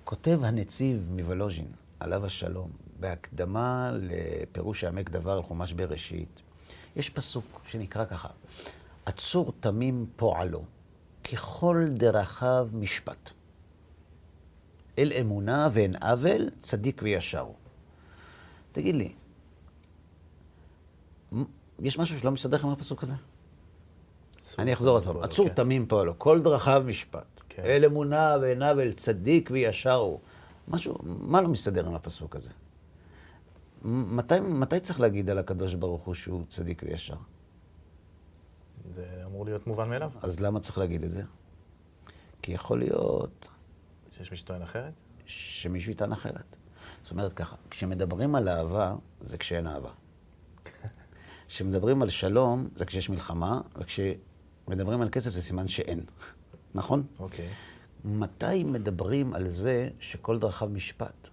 [0.04, 1.66] כותב הנציב מוולוז'ין,
[2.00, 6.42] עליו השלום, בהקדמה לפירוש העמק דבר על חומש בראשית,
[6.98, 8.28] יש פסוק שנקרא ככה:
[9.06, 10.64] עצור תמים פועלו,
[11.32, 13.30] ככל דרכיו משפט.
[14.98, 17.46] אל אמונה ואין עוול, צדיק וישר.
[18.72, 19.12] תגיד לי,
[21.78, 23.14] יש משהו שלא מסתדר לך עם הפסוק הזה?
[24.58, 25.22] אני אחזור עוד פעם.
[25.22, 25.54] עצור כן.
[25.54, 27.40] תמים פועלו, כל דרכיו משפט.
[27.48, 27.62] כן.
[27.62, 30.20] אל אמונה ואין עוול, צדיק וישר הוא.
[30.68, 32.50] משהו, מה לא מסתדר עם הפסוק הזה?
[33.84, 37.16] מתי, מתי צריך להגיד על הקדוש ברוך הוא שהוא צדיק וישר?
[38.94, 40.10] זה אמור להיות מובן מאליו.
[40.22, 41.22] אז למה צריך להגיד את זה?
[42.42, 43.48] כי יכול להיות
[44.10, 44.92] שיש מי שטוען אחרת?
[45.26, 46.56] שמישהו יטען אחרת.
[47.02, 49.90] זאת אומרת ככה, כשמדברים על אהבה, זה כשאין אהבה.
[51.48, 56.00] כשמדברים על שלום, זה כשיש מלחמה, וכשמדברים על כסף זה סימן שאין.
[56.74, 57.06] נכון?
[57.18, 57.48] אוקיי.
[58.04, 61.28] מתי מדברים על זה שכל דרכיו משפט?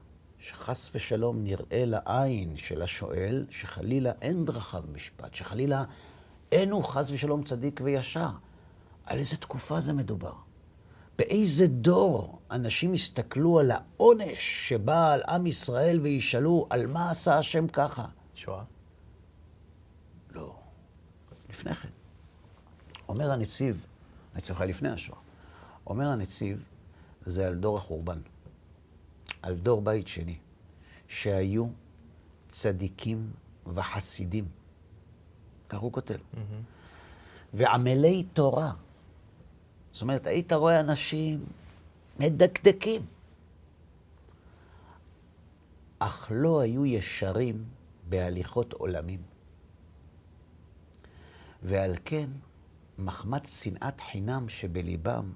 [0.49, 5.83] שחס ושלום נראה לעין של השואל שחלילה אין דרכיו משפט, שחלילה
[6.51, 8.29] אין הוא חס ושלום צדיק וישר.
[9.05, 10.33] על איזה תקופה זה מדובר?
[11.17, 17.67] באיזה דור אנשים יסתכלו על העונש שבא על עם ישראל וישאלו על מה עשה השם
[17.67, 18.05] ככה?
[18.35, 18.63] שואה?
[20.31, 20.55] לא,
[21.49, 21.89] לפני כן.
[23.09, 23.85] אומר הנציב,
[24.33, 25.19] אני צריך לפני השואה,
[25.87, 26.63] אומר הנציב,
[27.25, 28.19] זה על דור החורבן,
[29.45, 30.37] על דור בית שני,
[31.07, 31.67] שהיו
[32.47, 33.31] צדיקים
[33.67, 34.45] וחסידים.
[35.69, 36.17] כך הוא כותב.
[37.53, 38.71] ועמלי תורה.
[39.91, 41.45] זאת אומרת, היית רואה אנשים
[42.19, 43.05] מדקדקים,
[45.99, 47.63] אך לא היו ישרים
[48.09, 49.21] בהליכות עולמים.
[51.63, 52.29] ועל כן,
[52.97, 55.33] מחמת שנאת חינם שבליבם,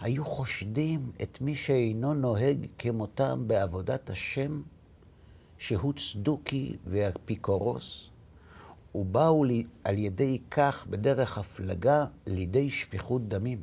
[0.00, 4.62] היו חושדים את מי שאינו נוהג כמותם בעבודת השם,
[5.58, 8.10] שהוא צדוקי ואפיקורוס,
[8.94, 9.44] ובאו
[9.84, 13.62] על ידי כך בדרך הפלגה לידי שפיכות דמים.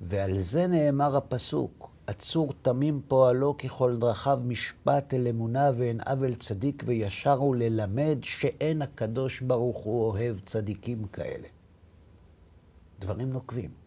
[0.00, 6.82] ועל זה נאמר הפסוק, עצור תמים פועלו ככל דרכיו משפט אל אמונה ואין עוול צדיק
[6.86, 11.48] וישר הוא ללמד שאין הקדוש ברוך הוא אוהב צדיקים כאלה.
[12.98, 13.79] דברים נוקבים.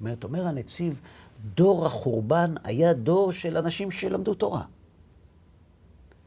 [0.00, 1.00] אומרת, אומר הנציב,
[1.54, 4.62] דור החורבן היה דור של אנשים שלמדו תורה.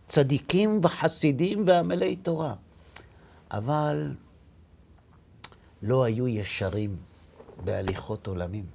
[0.07, 2.53] צדיקים וחסידים ועמלי תורה.
[3.51, 4.13] אבל
[5.81, 6.95] לא היו ישרים
[7.63, 8.65] בהליכות עולמים.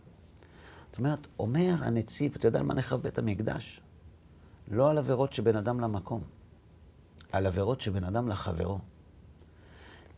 [0.91, 3.81] זאת אומרת, אומר הנציב, אתה יודע על מה נחרב בית המקדש?
[4.69, 6.23] לא על עבירות שבין אדם למקום,
[7.33, 8.79] על עבירות שבין אדם לחברו.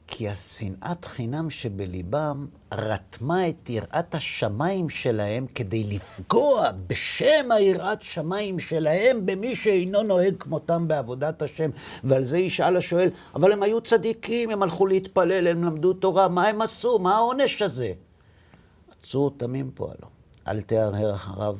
[0.06, 9.26] כי השנאת חינם שבליבם רתמה את יראת השמיים שלהם כדי לפגוע בשם היראת שמיים שלהם
[9.26, 11.70] במי שאינו נוהג כמותם בעבודת השם.
[12.04, 16.46] ועל זה ישאל השואל, אבל הם היו צדיקים, הם הלכו להתפלל, הם למדו תורה, מה
[16.46, 16.98] הם עשו?
[16.98, 17.92] מה העונש הזה?
[19.00, 20.08] עצור תמים פועלו,
[20.48, 21.56] אל תהרהר אחריו,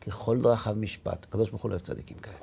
[0.00, 1.24] ככל דרכיו משפט.
[1.24, 2.36] הקדוש ברוך הוא לא אוהב צדיקים כאלה.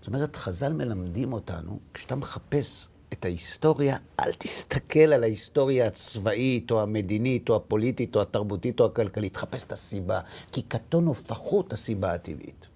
[0.00, 6.82] זאת אומרת, חז"ל מלמדים אותנו, כשאתה מחפש את ההיסטוריה, אל תסתכל על ההיסטוריה הצבאית, או
[6.82, 9.34] המדינית, או הפוליטית, או התרבותית, או הכלכלית.
[9.34, 10.20] תחפש את הסיבה,
[10.52, 12.66] כי קטון ופחות הסיבה הטבעית.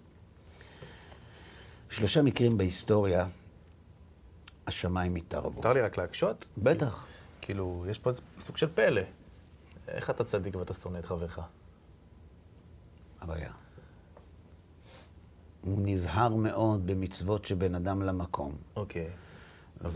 [1.90, 3.26] שלושה מקרים בהיסטוריה,
[4.66, 5.56] השמיים התערבו.
[5.56, 6.48] מותר לי רק להקשות?
[6.58, 7.06] בטח.
[7.40, 9.02] כאילו, יש פה איזה סוג של פלא.
[9.88, 11.38] איך אתה צדיק ואתה שונא את חברך?
[13.20, 13.50] הבעיה.
[15.60, 18.56] הוא נזהר מאוד במצוות שבין אדם למקום.
[18.76, 19.10] אוקיי.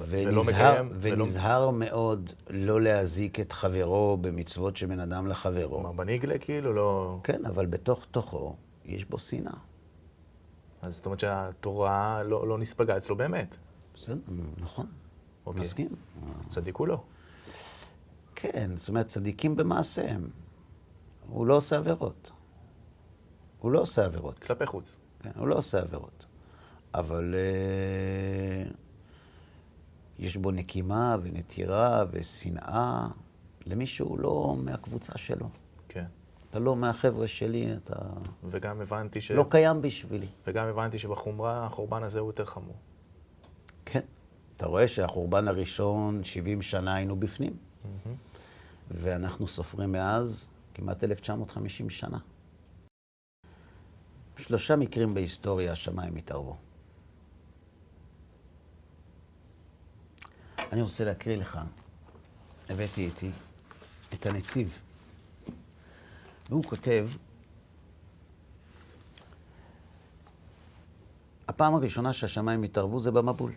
[0.09, 5.71] ונזהר, מקיים, ולא- ונזהר מאוד לא להזיק את חברו במצוות שבין אדם לחברו.
[5.77, 7.19] כלומר, בניגלה כאילו לא...
[7.25, 9.53] כן, אבל בתוך תוכו יש בו שנאה.
[10.83, 13.57] אז זאת אומרת שהתורה לא, לא נספגה אצלו באמת.
[13.95, 14.17] בסדר,
[14.59, 14.87] נכון,
[15.47, 15.61] אוקיי.
[15.61, 15.89] מסכים.
[16.49, 17.03] צדיק הוא לא.
[18.35, 20.29] כן, זאת אומרת, צדיקים במעשיהם.
[21.29, 22.33] הוא לא עושה עבירות.
[23.59, 24.39] הוא לא עושה עבירות.
[24.39, 24.99] כלפי חוץ.
[25.21, 26.27] כן, הוא לא עושה עבירות.
[26.95, 28.71] אבל אה,
[30.19, 33.07] יש בו נקימה ונטירה ושנאה
[33.67, 35.49] למי שהוא לא מהקבוצה שלו.
[35.89, 36.05] כן.
[36.51, 37.95] אתה לא מהחבר'ה שלי, אתה
[38.51, 39.31] וגם הבנתי ש...
[39.31, 40.27] לא קיים בשבילי.
[40.47, 42.77] וגם הבנתי שבחומרה, החורבן הזה הוא יותר חמור.
[43.85, 44.01] כן.
[44.57, 47.57] אתה רואה שהחורבן הראשון, 70 שנה היינו בפנים,
[48.91, 52.19] ואנחנו סופרים מאז כמעט 1950 שנה.
[54.37, 56.57] שלושה מקרים בהיסטוריה השמיים התערבו.
[60.73, 61.59] אני רוצה להקריא לך,
[62.69, 63.31] הבאתי איתי
[64.15, 64.83] את הנציב,
[66.51, 67.09] והוא כותב,
[71.49, 73.53] הפעם הראשונה שהשמיים התערבו זה במבול.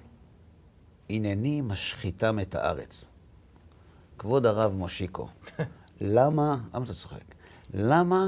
[1.10, 3.10] הנני משחיתם את הארץ.
[4.18, 5.30] כבוד הרב מושיקו,
[6.02, 7.36] למה, למה אתה צוחק?
[7.74, 8.26] למה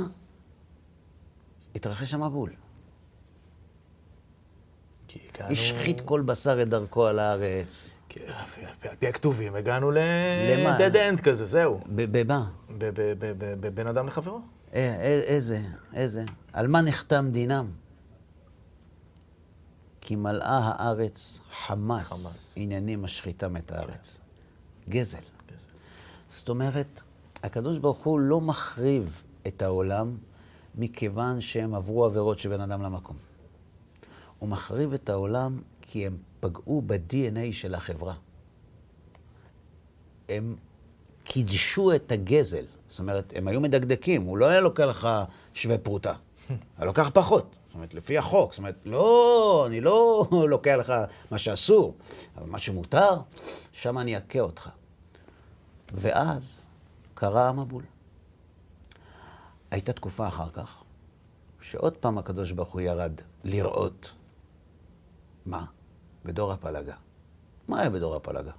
[1.75, 2.53] התרחש המבול?
[5.39, 7.97] השחית כל בשר את דרכו על הארץ.
[8.89, 10.77] על פי הכתובים הגענו למה?
[10.79, 11.79] ל-dead end כזה, זהו.
[11.87, 12.51] במה?
[12.69, 14.37] ב- ב- ב- ב- ב- בין אדם לחברו.
[14.37, 15.61] א- א- איזה?
[15.93, 16.23] איזה?
[16.53, 17.67] על מה נחתם דינם?
[20.01, 22.53] כי מלאה הארץ חמס.
[22.57, 24.19] עניינים משחיתם את הארץ.
[24.89, 25.17] גזל.
[25.47, 25.65] גזל.
[26.29, 27.01] זאת אומרת,
[27.43, 30.17] הקדוש ברוך הוא לא מחריב את העולם
[30.75, 33.15] מכיוון שהם עברו עבירות שבין אדם למקום.
[34.39, 38.13] הוא מחריב את העולם כי הם פגעו ב-DNA של החברה.
[40.29, 40.55] הם
[41.23, 42.65] קידשו את הגזל.
[42.87, 45.09] זאת אומרת, הם היו מדקדקים, הוא לא היה לוקח לך
[45.53, 46.13] שווה פרוטה.
[46.49, 47.55] היה לוקח פחות.
[47.67, 48.51] זאת אומרת, לפי החוק.
[48.51, 50.93] זאת אומרת, לא, אני לא לוקח לך
[51.31, 51.95] מה שאסור,
[52.37, 53.09] אבל מה שמותר,
[53.71, 54.69] שם אני אכה אותך.
[55.93, 56.67] ואז
[57.13, 57.83] קרה המבול.
[59.71, 60.83] הייתה תקופה אחר כך,
[61.61, 64.11] שעוד פעם הקדוש ברוך הוא ירד לראות.
[65.45, 65.65] מה?
[66.25, 66.95] בדור הפלגה.
[67.67, 68.51] מה היה בדור הפלגה?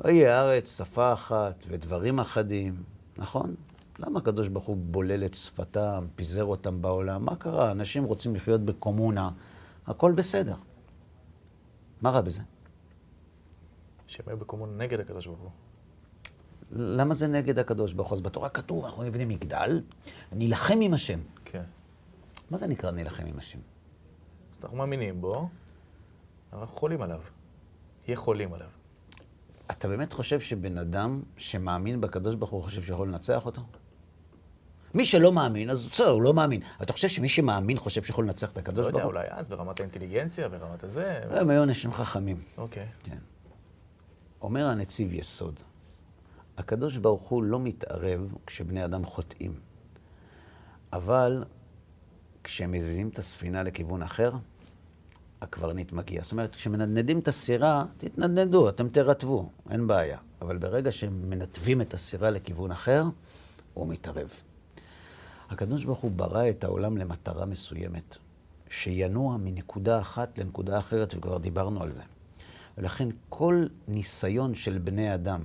[0.00, 2.82] ויהי הארץ שפה אחת ודברים אחדים,
[3.16, 3.54] נכון?
[3.98, 7.24] למה הקדוש ברוך הוא בולל את שפתם, פיזר אותם בעולם?
[7.24, 7.72] מה קרה?
[7.72, 9.30] אנשים רוצים לחיות בקומונה,
[9.86, 10.56] הכל בסדר.
[12.02, 12.42] מה רע בזה?
[14.06, 15.50] שהם היו בקומון נגד הקדוש ברוך הוא.
[16.72, 18.16] למה זה נגד הקדוש ברוך הוא?
[18.16, 19.82] אז בתורה כתוב, אנחנו נבנה מגדל,
[20.32, 21.20] נילחם עם השם.
[21.44, 21.62] כן.
[22.50, 23.58] מה זה נקרא נילחם עם השם?
[24.52, 25.48] אז אנחנו מאמינים בו,
[26.54, 27.20] אנחנו חולים עליו.
[28.06, 28.68] יהיה חולים עליו.
[29.70, 33.62] אתה באמת חושב שבן אדם שמאמין בקדוש ברוך הוא חושב שיכול לנצח אותו?
[34.94, 36.60] מי שלא מאמין, אז בסדר, הוא לא מאמין.
[36.82, 39.12] אתה חושב שמי שמאמין חושב שיכול לנצח את לא הקדוש יודע, ברוך הוא?
[39.12, 41.20] אולי אז, ברמת האינטליגנציה, ברמת הזה.
[41.30, 42.42] הם היו אנשים חכמים.
[42.58, 42.86] אוקיי.
[43.02, 43.18] כן.
[44.42, 45.60] אומר הנציב יסוד,
[46.58, 49.60] הקדוש ברוך הוא לא מתערב כשבני אדם חוטאים,
[50.92, 51.44] אבל
[52.44, 54.32] כשהם מזיזים את הספינה לכיוון אחר,
[55.44, 56.22] הקברניט מגיע.
[56.22, 60.18] זאת אומרת, כשמנדנדים את הסירה, תתנדנדו, אתם תרטבו, אין בעיה.
[60.42, 63.02] אבל ברגע שמנתבים את הסירה לכיוון אחר,
[63.74, 64.28] הוא מתערב.
[65.50, 68.16] הקדוש ברוך הוא ברא את העולם למטרה מסוימת,
[68.70, 72.02] שינוע מנקודה אחת לנקודה אחרת, וכבר דיברנו על זה.
[72.78, 75.40] ולכן כל ניסיון של בני אדם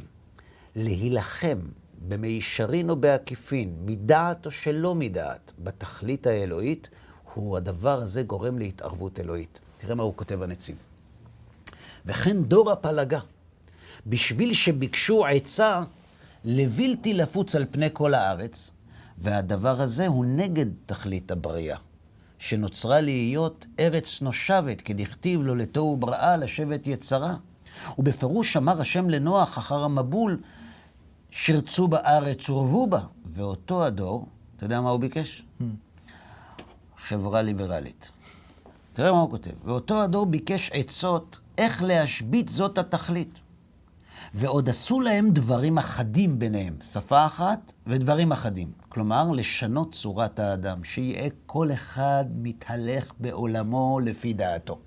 [0.76, 1.60] להילחם
[2.08, 6.90] במישרין או בעקיפין, מדעת או שלא מדעת, בתכלית האלוהית,
[7.34, 9.60] הוא הדבר הזה גורם להתערבות אלוהית.
[9.82, 10.76] תראה מה הוא כותב הנציב.
[12.06, 13.20] וכן דור הפלגה,
[14.08, 15.84] בשביל שביקשו עצה
[16.44, 18.72] לבלתי לפוץ על פני כל הארץ,
[19.18, 21.78] והדבר הזה הוא נגד תכלית הבריאה,
[22.40, 27.36] שנוצרה להיות ארץ נושבת, כדכתיב לו לתוהו בראה לשבת יצרה.
[28.00, 30.40] ובפירוש אמר השם לנוח אחר המבול,
[31.32, 33.02] שרצו בארץ ורבו בה.
[33.26, 35.44] ואותו הדור, אתה יודע מה הוא ביקש?
[36.98, 38.12] חברה ליברלית.
[39.00, 39.52] תראה מה הוא כותב.
[39.64, 43.40] ואותו הדור ביקש עצות איך להשבית זאת התכלית.
[44.34, 48.72] ועוד עשו להם דברים אחדים ביניהם, שפה אחת ודברים אחדים.
[48.90, 54.80] כלומר, לשנות צורת האדם, שיהיה כל אחד מתהלך בעולמו לפי דעתו.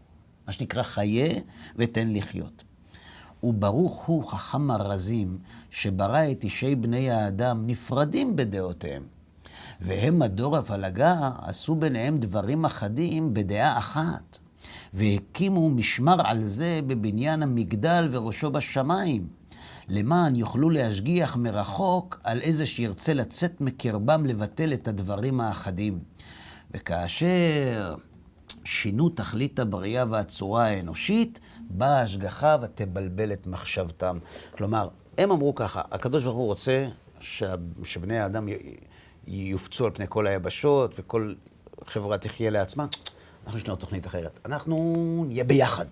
[0.46, 1.40] מה שנקרא חיה
[1.76, 2.64] ותן לחיות.
[3.42, 5.38] וברוך הוא חכם ארזים,
[5.70, 9.02] שברא את אישי בני האדם נפרדים בדעותיהם.
[9.84, 14.38] והם הדור הפלגה עשו ביניהם דברים אחדים בדעה אחת,
[14.94, 19.26] והקימו משמר על זה בבניין המגדל וראשו בשמיים,
[19.88, 25.98] למען יוכלו להשגיח מרחוק על איזה שירצה לצאת מקרבם לבטל את הדברים האחדים.
[26.74, 27.94] וכאשר
[28.64, 34.18] שינו תכלית הבריאה והצורה האנושית, באה ההשגחה ותבלבל את מחשבתם.
[34.56, 36.88] כלומר, הם אמרו ככה, הקדוש ברוך הוא רוצה
[37.20, 37.54] שה-
[37.84, 38.52] שבני האדם י-
[39.26, 41.34] יופצו על פני כל היבשות וכל
[41.86, 42.86] חברה תחיה לעצמה.
[43.46, 44.40] אנחנו יש לנו תוכנית אחרת.
[44.44, 45.86] אנחנו נהיה ביחד.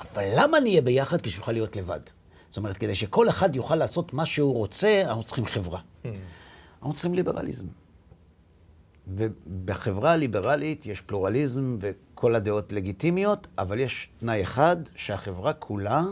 [0.00, 1.20] אבל למה נהיה ביחד?
[1.20, 2.00] כי שנוכל להיות לבד.
[2.48, 5.80] זאת אומרת, כדי שכל אחד יוכל לעשות מה שהוא רוצה, אנחנו צריכים חברה.
[6.04, 7.66] אנחנו צריכים ליברליזם.
[9.08, 16.02] ובחברה הליברלית יש פלורליזם וכל הדעות לגיטימיות, אבל יש תנאי אחד, שהחברה כולה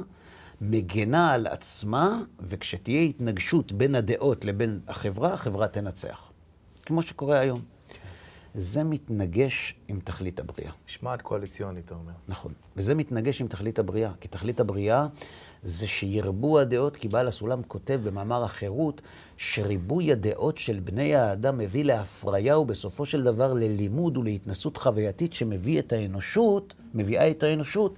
[0.60, 6.29] מגנה על עצמה, וכשתהיה התנגשות בין הדעות לבין החברה, החברה תנצח.
[6.90, 7.60] כמו שקורה היום.
[8.54, 10.72] זה מתנגש עם תכלית הבריאה.
[10.88, 12.12] משמעת קואליציונית, אתה אומר.
[12.28, 12.52] נכון.
[12.76, 14.10] וזה מתנגש עם תכלית הבריאה.
[14.20, 15.06] כי תכלית הבריאה
[15.62, 19.00] זה שירבו הדעות, כי בעל הסולם כותב במאמר החירות,
[19.36, 25.92] שריבוי הדעות של בני האדם מביא להפריה ובסופו של דבר ללימוד ולהתנסות חווייתית שמביא את
[25.92, 27.94] האנושות, מביאה את האנושות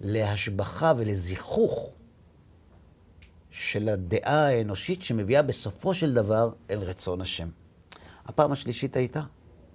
[0.00, 1.94] להשבחה ולזיכוך
[3.50, 7.48] של הדעה האנושית שמביאה בסופו של דבר אל רצון השם.
[8.26, 9.22] הפעם השלישית הייתה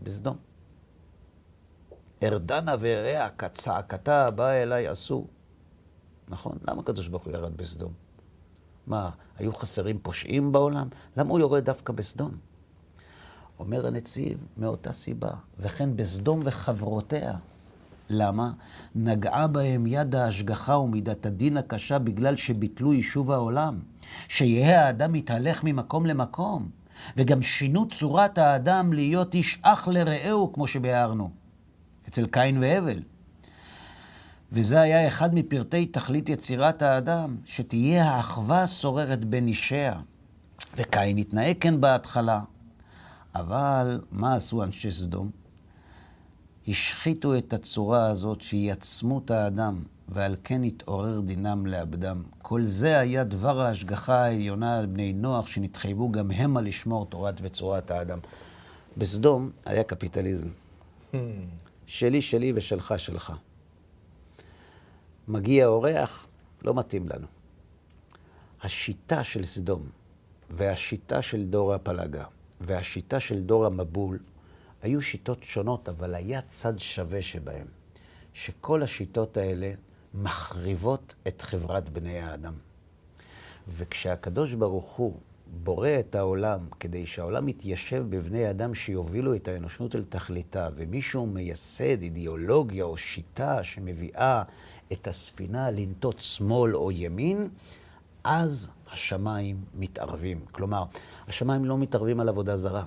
[0.03, 0.37] בסדום.
[2.23, 5.27] ארדנה ואריה כצעקתה באה אליי אסור.
[6.27, 6.57] נכון?
[6.67, 7.93] למה הקדוש ברוך הוא ירד בסדום?
[8.87, 10.87] מה, היו חסרים פושעים בעולם?
[11.17, 12.31] למה הוא יורד דווקא בסדום?
[13.59, 17.33] אומר הנציב, מאותה סיבה, וכן בסדום וחברותיה.
[18.09, 18.51] למה?
[18.95, 23.79] נגעה בהם יד ההשגחה ומידת הדין הקשה בגלל שביטלו יישוב העולם.
[24.27, 26.69] שיהא האדם מתהלך ממקום למקום.
[27.17, 31.29] וגם שינו צורת האדם להיות איש אח לרעהו, כמו שביארנו,
[32.07, 32.99] אצל קין והבל.
[34.51, 39.93] וזה היה אחד מפרטי תכלית יצירת האדם, שתהיה האחווה השוררת בין אישיה.
[40.75, 42.41] וקין התנהג כן בהתחלה.
[43.35, 45.29] אבל מה עשו אנשי סדום?
[46.67, 52.23] השחיתו את הצורה הזאת שהיא עצמות האדם, ועל כן התעורר דינם לאבדם.
[52.41, 57.91] כל זה היה דבר ההשגחה העליונה על בני נוח, שנתחייבו גם המה לשמור תורת וצורת
[57.91, 58.19] האדם.
[58.97, 60.47] בסדום היה קפיטליזם.
[61.85, 63.33] שלי, שלי ושלך, שלך.
[65.27, 66.27] מגיע אורח,
[66.65, 67.27] לא מתאים לנו.
[68.61, 69.81] השיטה של סדום
[70.49, 72.23] והשיטה של דור הפלגה
[72.61, 74.19] והשיטה של דור המבול
[74.81, 77.67] היו שיטות שונות, אבל היה צד שווה שבהם.
[78.33, 79.73] שכל השיטות האלה
[80.13, 82.53] מחריבות את חברת בני האדם.
[83.67, 85.19] וכשהקדוש ברוך הוא
[85.63, 92.01] בורא את העולם כדי שהעולם יתיישב בבני אדם שיובילו את האנושות אל תכליתה, ומישהו מייסד
[92.01, 94.43] אידיאולוגיה או שיטה שמביאה
[94.91, 97.49] את הספינה לנטות שמאל או ימין,
[98.23, 100.45] אז השמיים מתערבים.
[100.51, 100.83] כלומר,
[101.27, 102.85] השמיים לא מתערבים על עבודה זרה.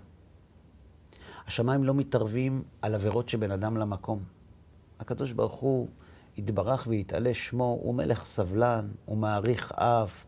[1.46, 4.22] השמיים לא מתערבים על עבירות שבין אדם למקום.
[5.00, 5.88] הקדוש ברוך הוא
[6.36, 10.24] יתברך ויתעלה שמו, הוא מלך סבלן, הוא מעריך אף,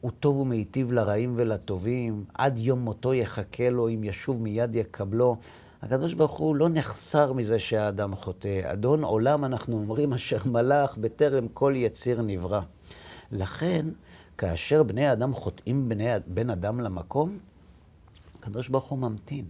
[0.00, 5.36] הוא טוב ומיטיב לרעים ולטובים, עד יום מותו יחכה לו, אם ישוב מיד יקבלו.
[5.82, 8.60] הקדוש ברוך הוא לא נחסר מזה שהאדם חוטא.
[8.72, 12.60] אדון עולם, אנחנו אומרים, אשר מלך בטרם כל יציר נברא.
[13.32, 13.86] לכן,
[14.38, 17.38] כאשר בני האדם חוטאים בני, בין אדם למקום,
[18.38, 19.44] הקדוש ברוך הוא ממתין.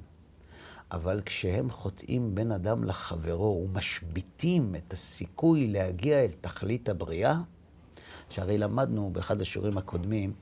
[0.93, 7.37] אבל כשהם חוטאים בין אדם לחברו ומשביתים את הסיכוי להגיע אל תכלית הבריאה,
[8.29, 10.33] שהרי למדנו באחד השיעורים הקודמים,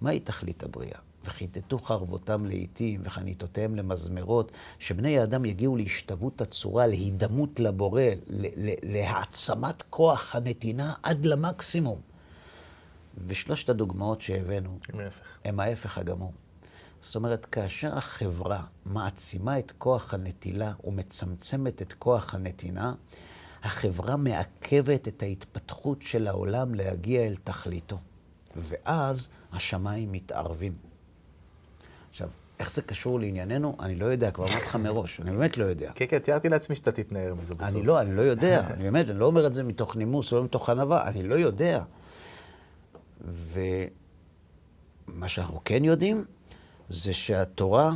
[0.00, 0.98] מהי תכלית הבריאה?
[1.24, 8.02] וכיתתו חרבותם לעיתים וחניתותיהם למזמרות, שבני האדם יגיעו להשתוות הצורה, להידמות לבורא,
[8.82, 12.00] להעצמת כוח הנתינה עד למקסימום.
[13.26, 14.78] ושלושת הדוגמאות שהבאנו,
[15.44, 16.32] הם ההפך הגמור.
[17.00, 22.94] זאת אומרת, כאשר החברה מעצימה את כוח הנטילה ומצמצמת את כוח הנתינה,
[23.62, 27.98] החברה מעכבת את ההתפתחות של העולם להגיע אל תכליתו.
[28.56, 30.72] ואז השמיים מתערבים.
[32.10, 32.28] עכשיו,
[32.60, 33.76] איך זה קשור לענייננו?
[33.80, 35.92] אני לא יודע, כבר אמרתי לך מראש, אני באמת לא יודע.
[35.94, 37.76] כן, כן, תיארתי לעצמי שאתה תתנער מזה בסוף.
[37.76, 40.44] אני לא, אני לא יודע, אני באמת, אני לא אומר את זה מתוך נימוס, לא
[40.44, 41.82] מתוך ענווה, אני לא יודע.
[43.20, 43.88] ומה
[45.28, 46.24] שאנחנו כן יודעים,
[46.88, 47.94] זה שהתורה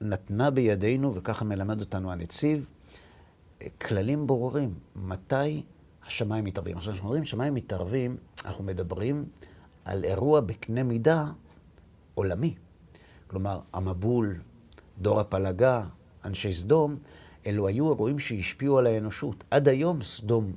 [0.00, 2.66] נתנה בידינו, וככה מלמד אותנו הנציב,
[3.80, 5.62] כללים ברורים, מתי
[6.06, 6.76] השמיים מתערבים.
[6.76, 9.24] עכשיו, כשאנחנו אומרים שמיים מתערבים, אנחנו מדברים
[9.84, 11.24] על אירוע בקנה מידה
[12.14, 12.54] עולמי.
[13.26, 14.40] כלומר, המבול,
[14.98, 15.82] דור הפלגה,
[16.24, 16.96] אנשי סדום,
[17.46, 19.44] אלו היו אירועים שהשפיעו על האנושות.
[19.50, 20.52] עד היום סדום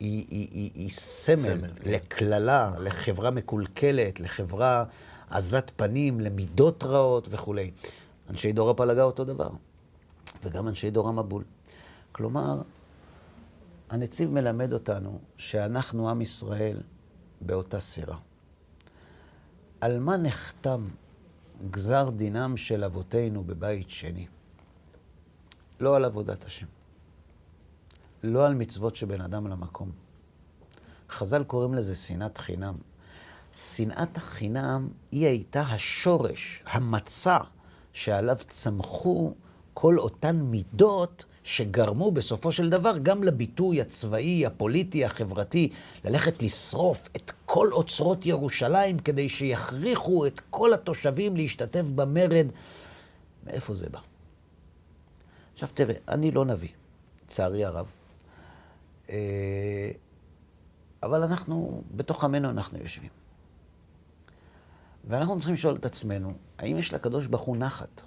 [0.00, 1.90] היא, היא, היא, היא סמל, סמל כן.
[1.90, 4.84] לקללה, לחברה מקולקלת, לחברה
[5.30, 7.70] עזת פנים, למידות רעות וכולי.
[8.30, 9.50] אנשי דור הפלגה אותו דבר,
[10.44, 11.44] וגם אנשי דור המבול.
[12.12, 12.62] כלומר,
[13.90, 16.80] הנציב מלמד אותנו שאנחנו, עם ישראל,
[17.40, 18.18] באותה סירה.
[19.80, 20.88] על מה נחתם
[21.70, 24.26] גזר דינם של אבותינו בבית שני?
[25.80, 26.66] לא על עבודת השם.
[28.22, 29.90] לא על מצוות שבין אדם למקום.
[31.10, 32.74] חז"ל קוראים לזה שנאת חינם.
[33.56, 37.38] שנאת החינם היא הייתה השורש, המצע,
[37.92, 39.34] שעליו צמחו
[39.74, 45.72] כל אותן מידות שגרמו בסופו של דבר גם לביטוי הצבאי, הפוליטי, החברתי,
[46.04, 52.46] ללכת לשרוף את כל אוצרות ירושלים כדי שיכריחו את כל התושבים להשתתף במרד.
[53.46, 54.00] מאיפה זה בא?
[55.54, 56.68] עכשיו תראה, אני לא נביא,
[57.24, 57.86] לצערי הרב.
[59.10, 59.90] אה,
[61.02, 63.25] אבל אנחנו, בתוך עמנו אנחנו יושבים.
[65.06, 68.02] ואנחנו צריכים לשאול את עצמנו, האם יש לקדוש ברוך הוא נחת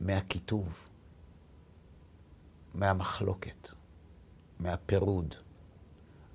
[0.00, 0.88] מהקיטוב,
[2.74, 3.68] מהמחלוקת,
[4.60, 5.34] מהפירוד?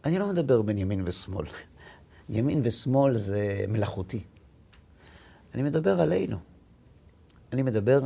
[0.05, 1.45] אני לא מדבר בין ימין ושמאל.
[2.29, 4.23] ימין ושמאל זה מלאכותי.
[5.53, 6.37] אני מדבר עלינו.
[7.53, 8.01] אני מדבר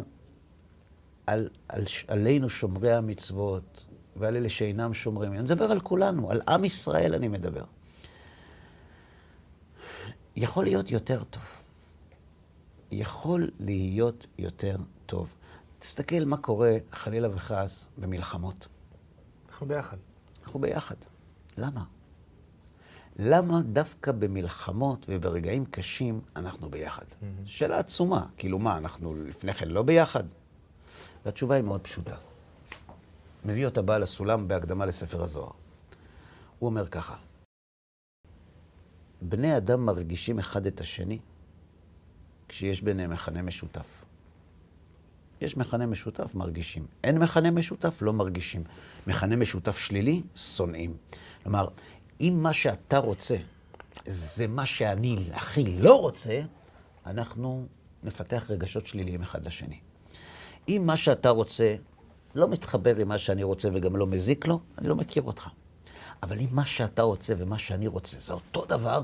[1.27, 5.33] על, על, עלינו שומרי המצוות ועל אלה שאינם שומרים.
[5.33, 7.63] אני מדבר על כולנו, על עם ישראל אני מדבר.
[10.35, 11.43] יכול להיות יותר טוב.
[12.91, 14.75] יכול להיות יותר
[15.05, 15.33] טוב.
[15.79, 18.67] תסתכל מה קורה, חלילה וחס, במלחמות.
[19.49, 19.97] אנחנו ביחד.
[20.43, 20.95] אנחנו ביחד.
[21.57, 21.83] למה?
[23.19, 27.03] למה דווקא במלחמות וברגעים קשים אנחנו ביחד?
[27.03, 27.25] Mm-hmm.
[27.45, 28.25] שאלה עצומה.
[28.37, 30.23] כאילו מה, אנחנו לפני כן לא ביחד?
[31.25, 32.15] והתשובה היא מאוד פשוטה.
[33.45, 35.51] מביא אותה בעל הסולם בהקדמה לספר הזוהר.
[36.59, 37.15] הוא אומר ככה,
[39.29, 41.19] בני אדם מרגישים אחד את השני
[42.47, 44.05] כשיש ביניהם מכנה משותף.
[45.41, 46.85] יש מכנה משותף, מרגישים.
[47.03, 48.63] אין מכנה משותף, לא מרגישים.
[49.07, 50.97] מכנה משותף שלילי, שונאים.
[51.43, 51.67] כלומר,
[52.21, 53.35] אם מה שאתה רוצה
[54.05, 56.41] זה מה שאני הכי לא רוצה,
[57.05, 57.65] אנחנו
[58.03, 59.79] נפתח רגשות שליליים אחד לשני.
[60.69, 61.75] אם מה שאתה רוצה
[62.35, 65.49] לא מתחבר עם מה שאני רוצה וגם לא מזיק לו, אני לא מכיר אותך.
[66.23, 69.01] אבל אם מה שאתה רוצה ומה שאני רוצה זה אותו דבר,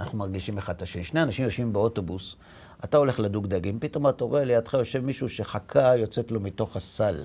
[0.00, 1.04] אנחנו מרגישים אחד את השני.
[1.04, 2.36] שני אנשים יושבים באוטובוס,
[2.84, 7.24] אתה הולך לדוג דגים, פתאום אתה רואה לידך יושב מישהו שחכה יוצאת לו מתוך הסל.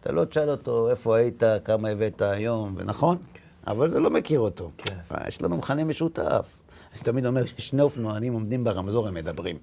[0.00, 3.18] אתה לא תשאל אותו איפה היית, כמה הבאת היום, ונכון?
[3.34, 3.40] כן.
[3.66, 4.70] אבל אתה לא מכיר אותו.
[4.76, 4.94] כן.
[5.28, 6.58] יש לנו מכנה משותף.
[6.92, 9.58] אני תמיד אומר ששני אופנוענים עומדים ברמזור, הם מדברים.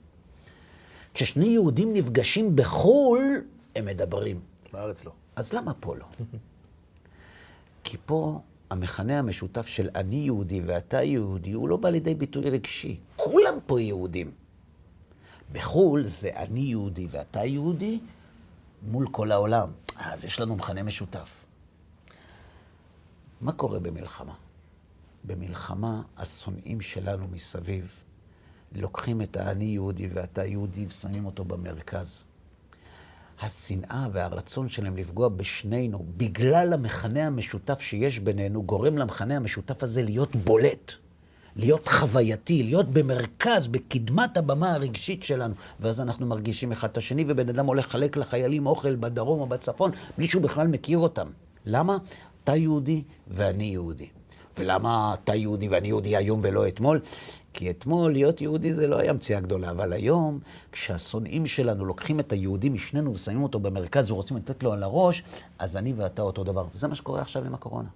[1.14, 3.42] כששני יהודים נפגשים בחו"ל,
[3.76, 4.40] הם מדברים.
[4.74, 5.12] בארץ לא.
[5.36, 6.06] אז למה פה לא?
[7.84, 8.40] כי פה
[8.76, 13.00] המכנה המשותף של אני יהודי ואתה יהודי, הוא לא בא לידי ביטוי רגשי.
[13.16, 14.32] כולם פה יהודים.
[15.52, 18.00] בחו"ל זה אני יהודי ואתה יהודי
[18.92, 19.70] מול כל העולם.
[19.96, 21.46] אז יש לנו מכנה משותף.
[23.42, 24.34] מה קורה במלחמה?
[25.24, 28.04] במלחמה השונאים שלנו מסביב
[28.72, 32.24] לוקחים את האני יהודי ואתה יהודי ושמים אותו במרכז.
[33.42, 40.36] השנאה והרצון שלהם לפגוע בשנינו, בגלל המכנה המשותף שיש בינינו, גורם למכנה המשותף הזה להיות
[40.36, 40.92] בולט,
[41.56, 45.54] להיות חווייתי, להיות במרכז, בקדמת הבמה הרגשית שלנו.
[45.80, 49.92] ואז אנחנו מרגישים אחד את השני, ובן אדם הולך לחלק לחיילים אוכל בדרום או בצפון,
[50.18, 51.28] בלי שהוא בכלל מכיר אותם.
[51.66, 51.98] למה?
[52.44, 54.08] אתה יהודי ואני יהודי.
[54.58, 57.00] ולמה אתה יהודי ואני יהודי היום ולא אתמול?
[57.56, 60.40] כי אתמול להיות יהודי זה לא היה מציאה גדולה, אבל היום,
[60.72, 65.24] כשהשונאים שלנו לוקחים את היהודי משנינו ושמים אותו במרכז ורוצים לתת לו על הראש,
[65.60, 66.66] אז אני ואתה אותו דבר.
[66.74, 67.90] וזה מה שקורה עכשיו עם הקורונה.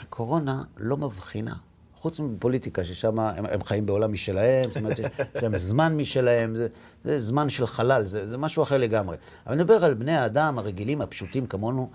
[0.00, 1.54] הקורונה לא מבחינה.
[1.94, 6.68] חוץ מפוליטיקה, ששם הם, הם חיים בעולם משלהם, זאת אומרת, יש להם זמן משלהם, זה,
[7.04, 9.16] זה זמן של חלל, זה, זה משהו אחר לגמרי.
[9.46, 11.90] אבל אני מדבר על בני האדם הרגילים, הפשוטים כמונו.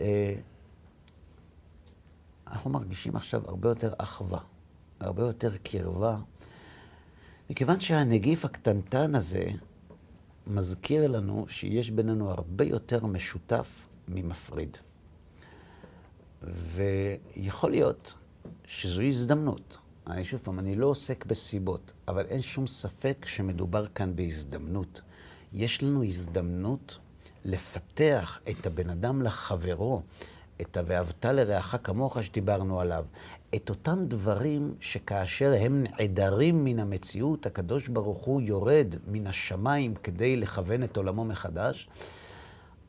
[0.00, 0.34] אה,
[2.46, 4.53] אנחנו מרגישים עכשיו הרבה יותר אחווה.
[5.00, 6.16] הרבה יותר קרבה,
[7.50, 9.44] מכיוון שהנגיף הקטנטן הזה
[10.46, 14.76] מזכיר לנו שיש בינינו הרבה יותר משותף ממפריד.
[16.42, 18.14] ויכול להיות
[18.66, 19.78] שזו הזדמנות.
[20.06, 25.00] אני שוב פעם, אני לא עוסק בסיבות, אבל אין שום ספק שמדובר כאן בהזדמנות.
[25.52, 26.98] יש לנו הזדמנות
[27.44, 30.02] לפתח את הבן אדם לחברו,
[30.60, 33.04] את ה"ואהבת לרעך כמוך" שדיברנו עליו,
[33.54, 40.36] את אותם דברים שכאשר הם נעדרים מן המציאות, הקדוש ברוך הוא יורד מן השמיים כדי
[40.36, 41.88] לכוון את עולמו מחדש,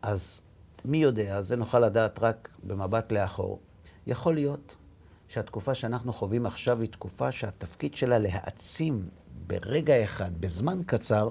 [0.01, 0.41] אז
[0.85, 3.59] מי יודע, זה נוכל לדעת רק במבט לאחור.
[4.07, 4.75] יכול להיות
[5.27, 9.09] שהתקופה שאנחנו חווים עכשיו היא תקופה שהתפקיד שלה להעצים
[9.47, 11.29] ברגע אחד, בזמן קצר,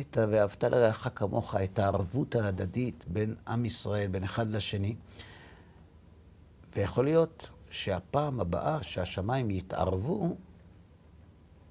[0.00, 4.96] את ה"ואהבת לרעך כמוך", את הערבות ההדדית בין עם ישראל, בין אחד לשני.
[6.76, 10.36] ויכול להיות שהפעם הבאה שהשמיים יתערבו,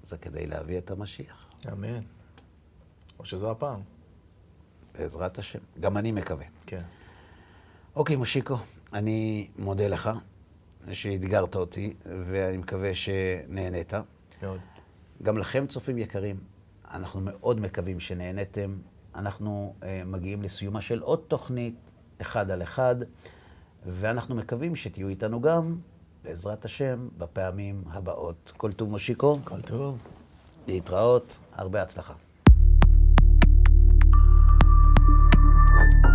[0.02, 1.50] זה כדי להביא את המשיח.
[1.72, 2.00] אמן.
[3.18, 3.80] או שזו הפעם.
[4.94, 5.58] בעזרת השם.
[5.80, 6.46] גם אני מקווה.
[6.66, 6.82] כן.
[7.96, 8.56] אוקיי, מושיקו,
[8.92, 10.10] אני מודה לך
[10.92, 11.94] שאתגרת אותי,
[12.26, 13.92] ואני מקווה שנהנית.
[14.42, 14.60] מאוד.
[15.22, 16.40] גם לכם, צופים יקרים,
[16.90, 18.76] אנחנו מאוד מקווים שנהניתם.
[19.14, 21.74] אנחנו אה, מגיעים לסיומה של עוד תוכנית,
[22.20, 22.96] אחד על אחד,
[23.86, 25.76] ואנחנו מקווים שתהיו איתנו גם,
[26.24, 28.52] בעזרת השם, בפעמים הבאות.
[28.56, 29.38] כל טוב מושיקו.
[29.44, 29.98] כל טוב.
[30.66, 32.14] להתראות, הרבה הצלחה.
[35.70, 36.07] thank you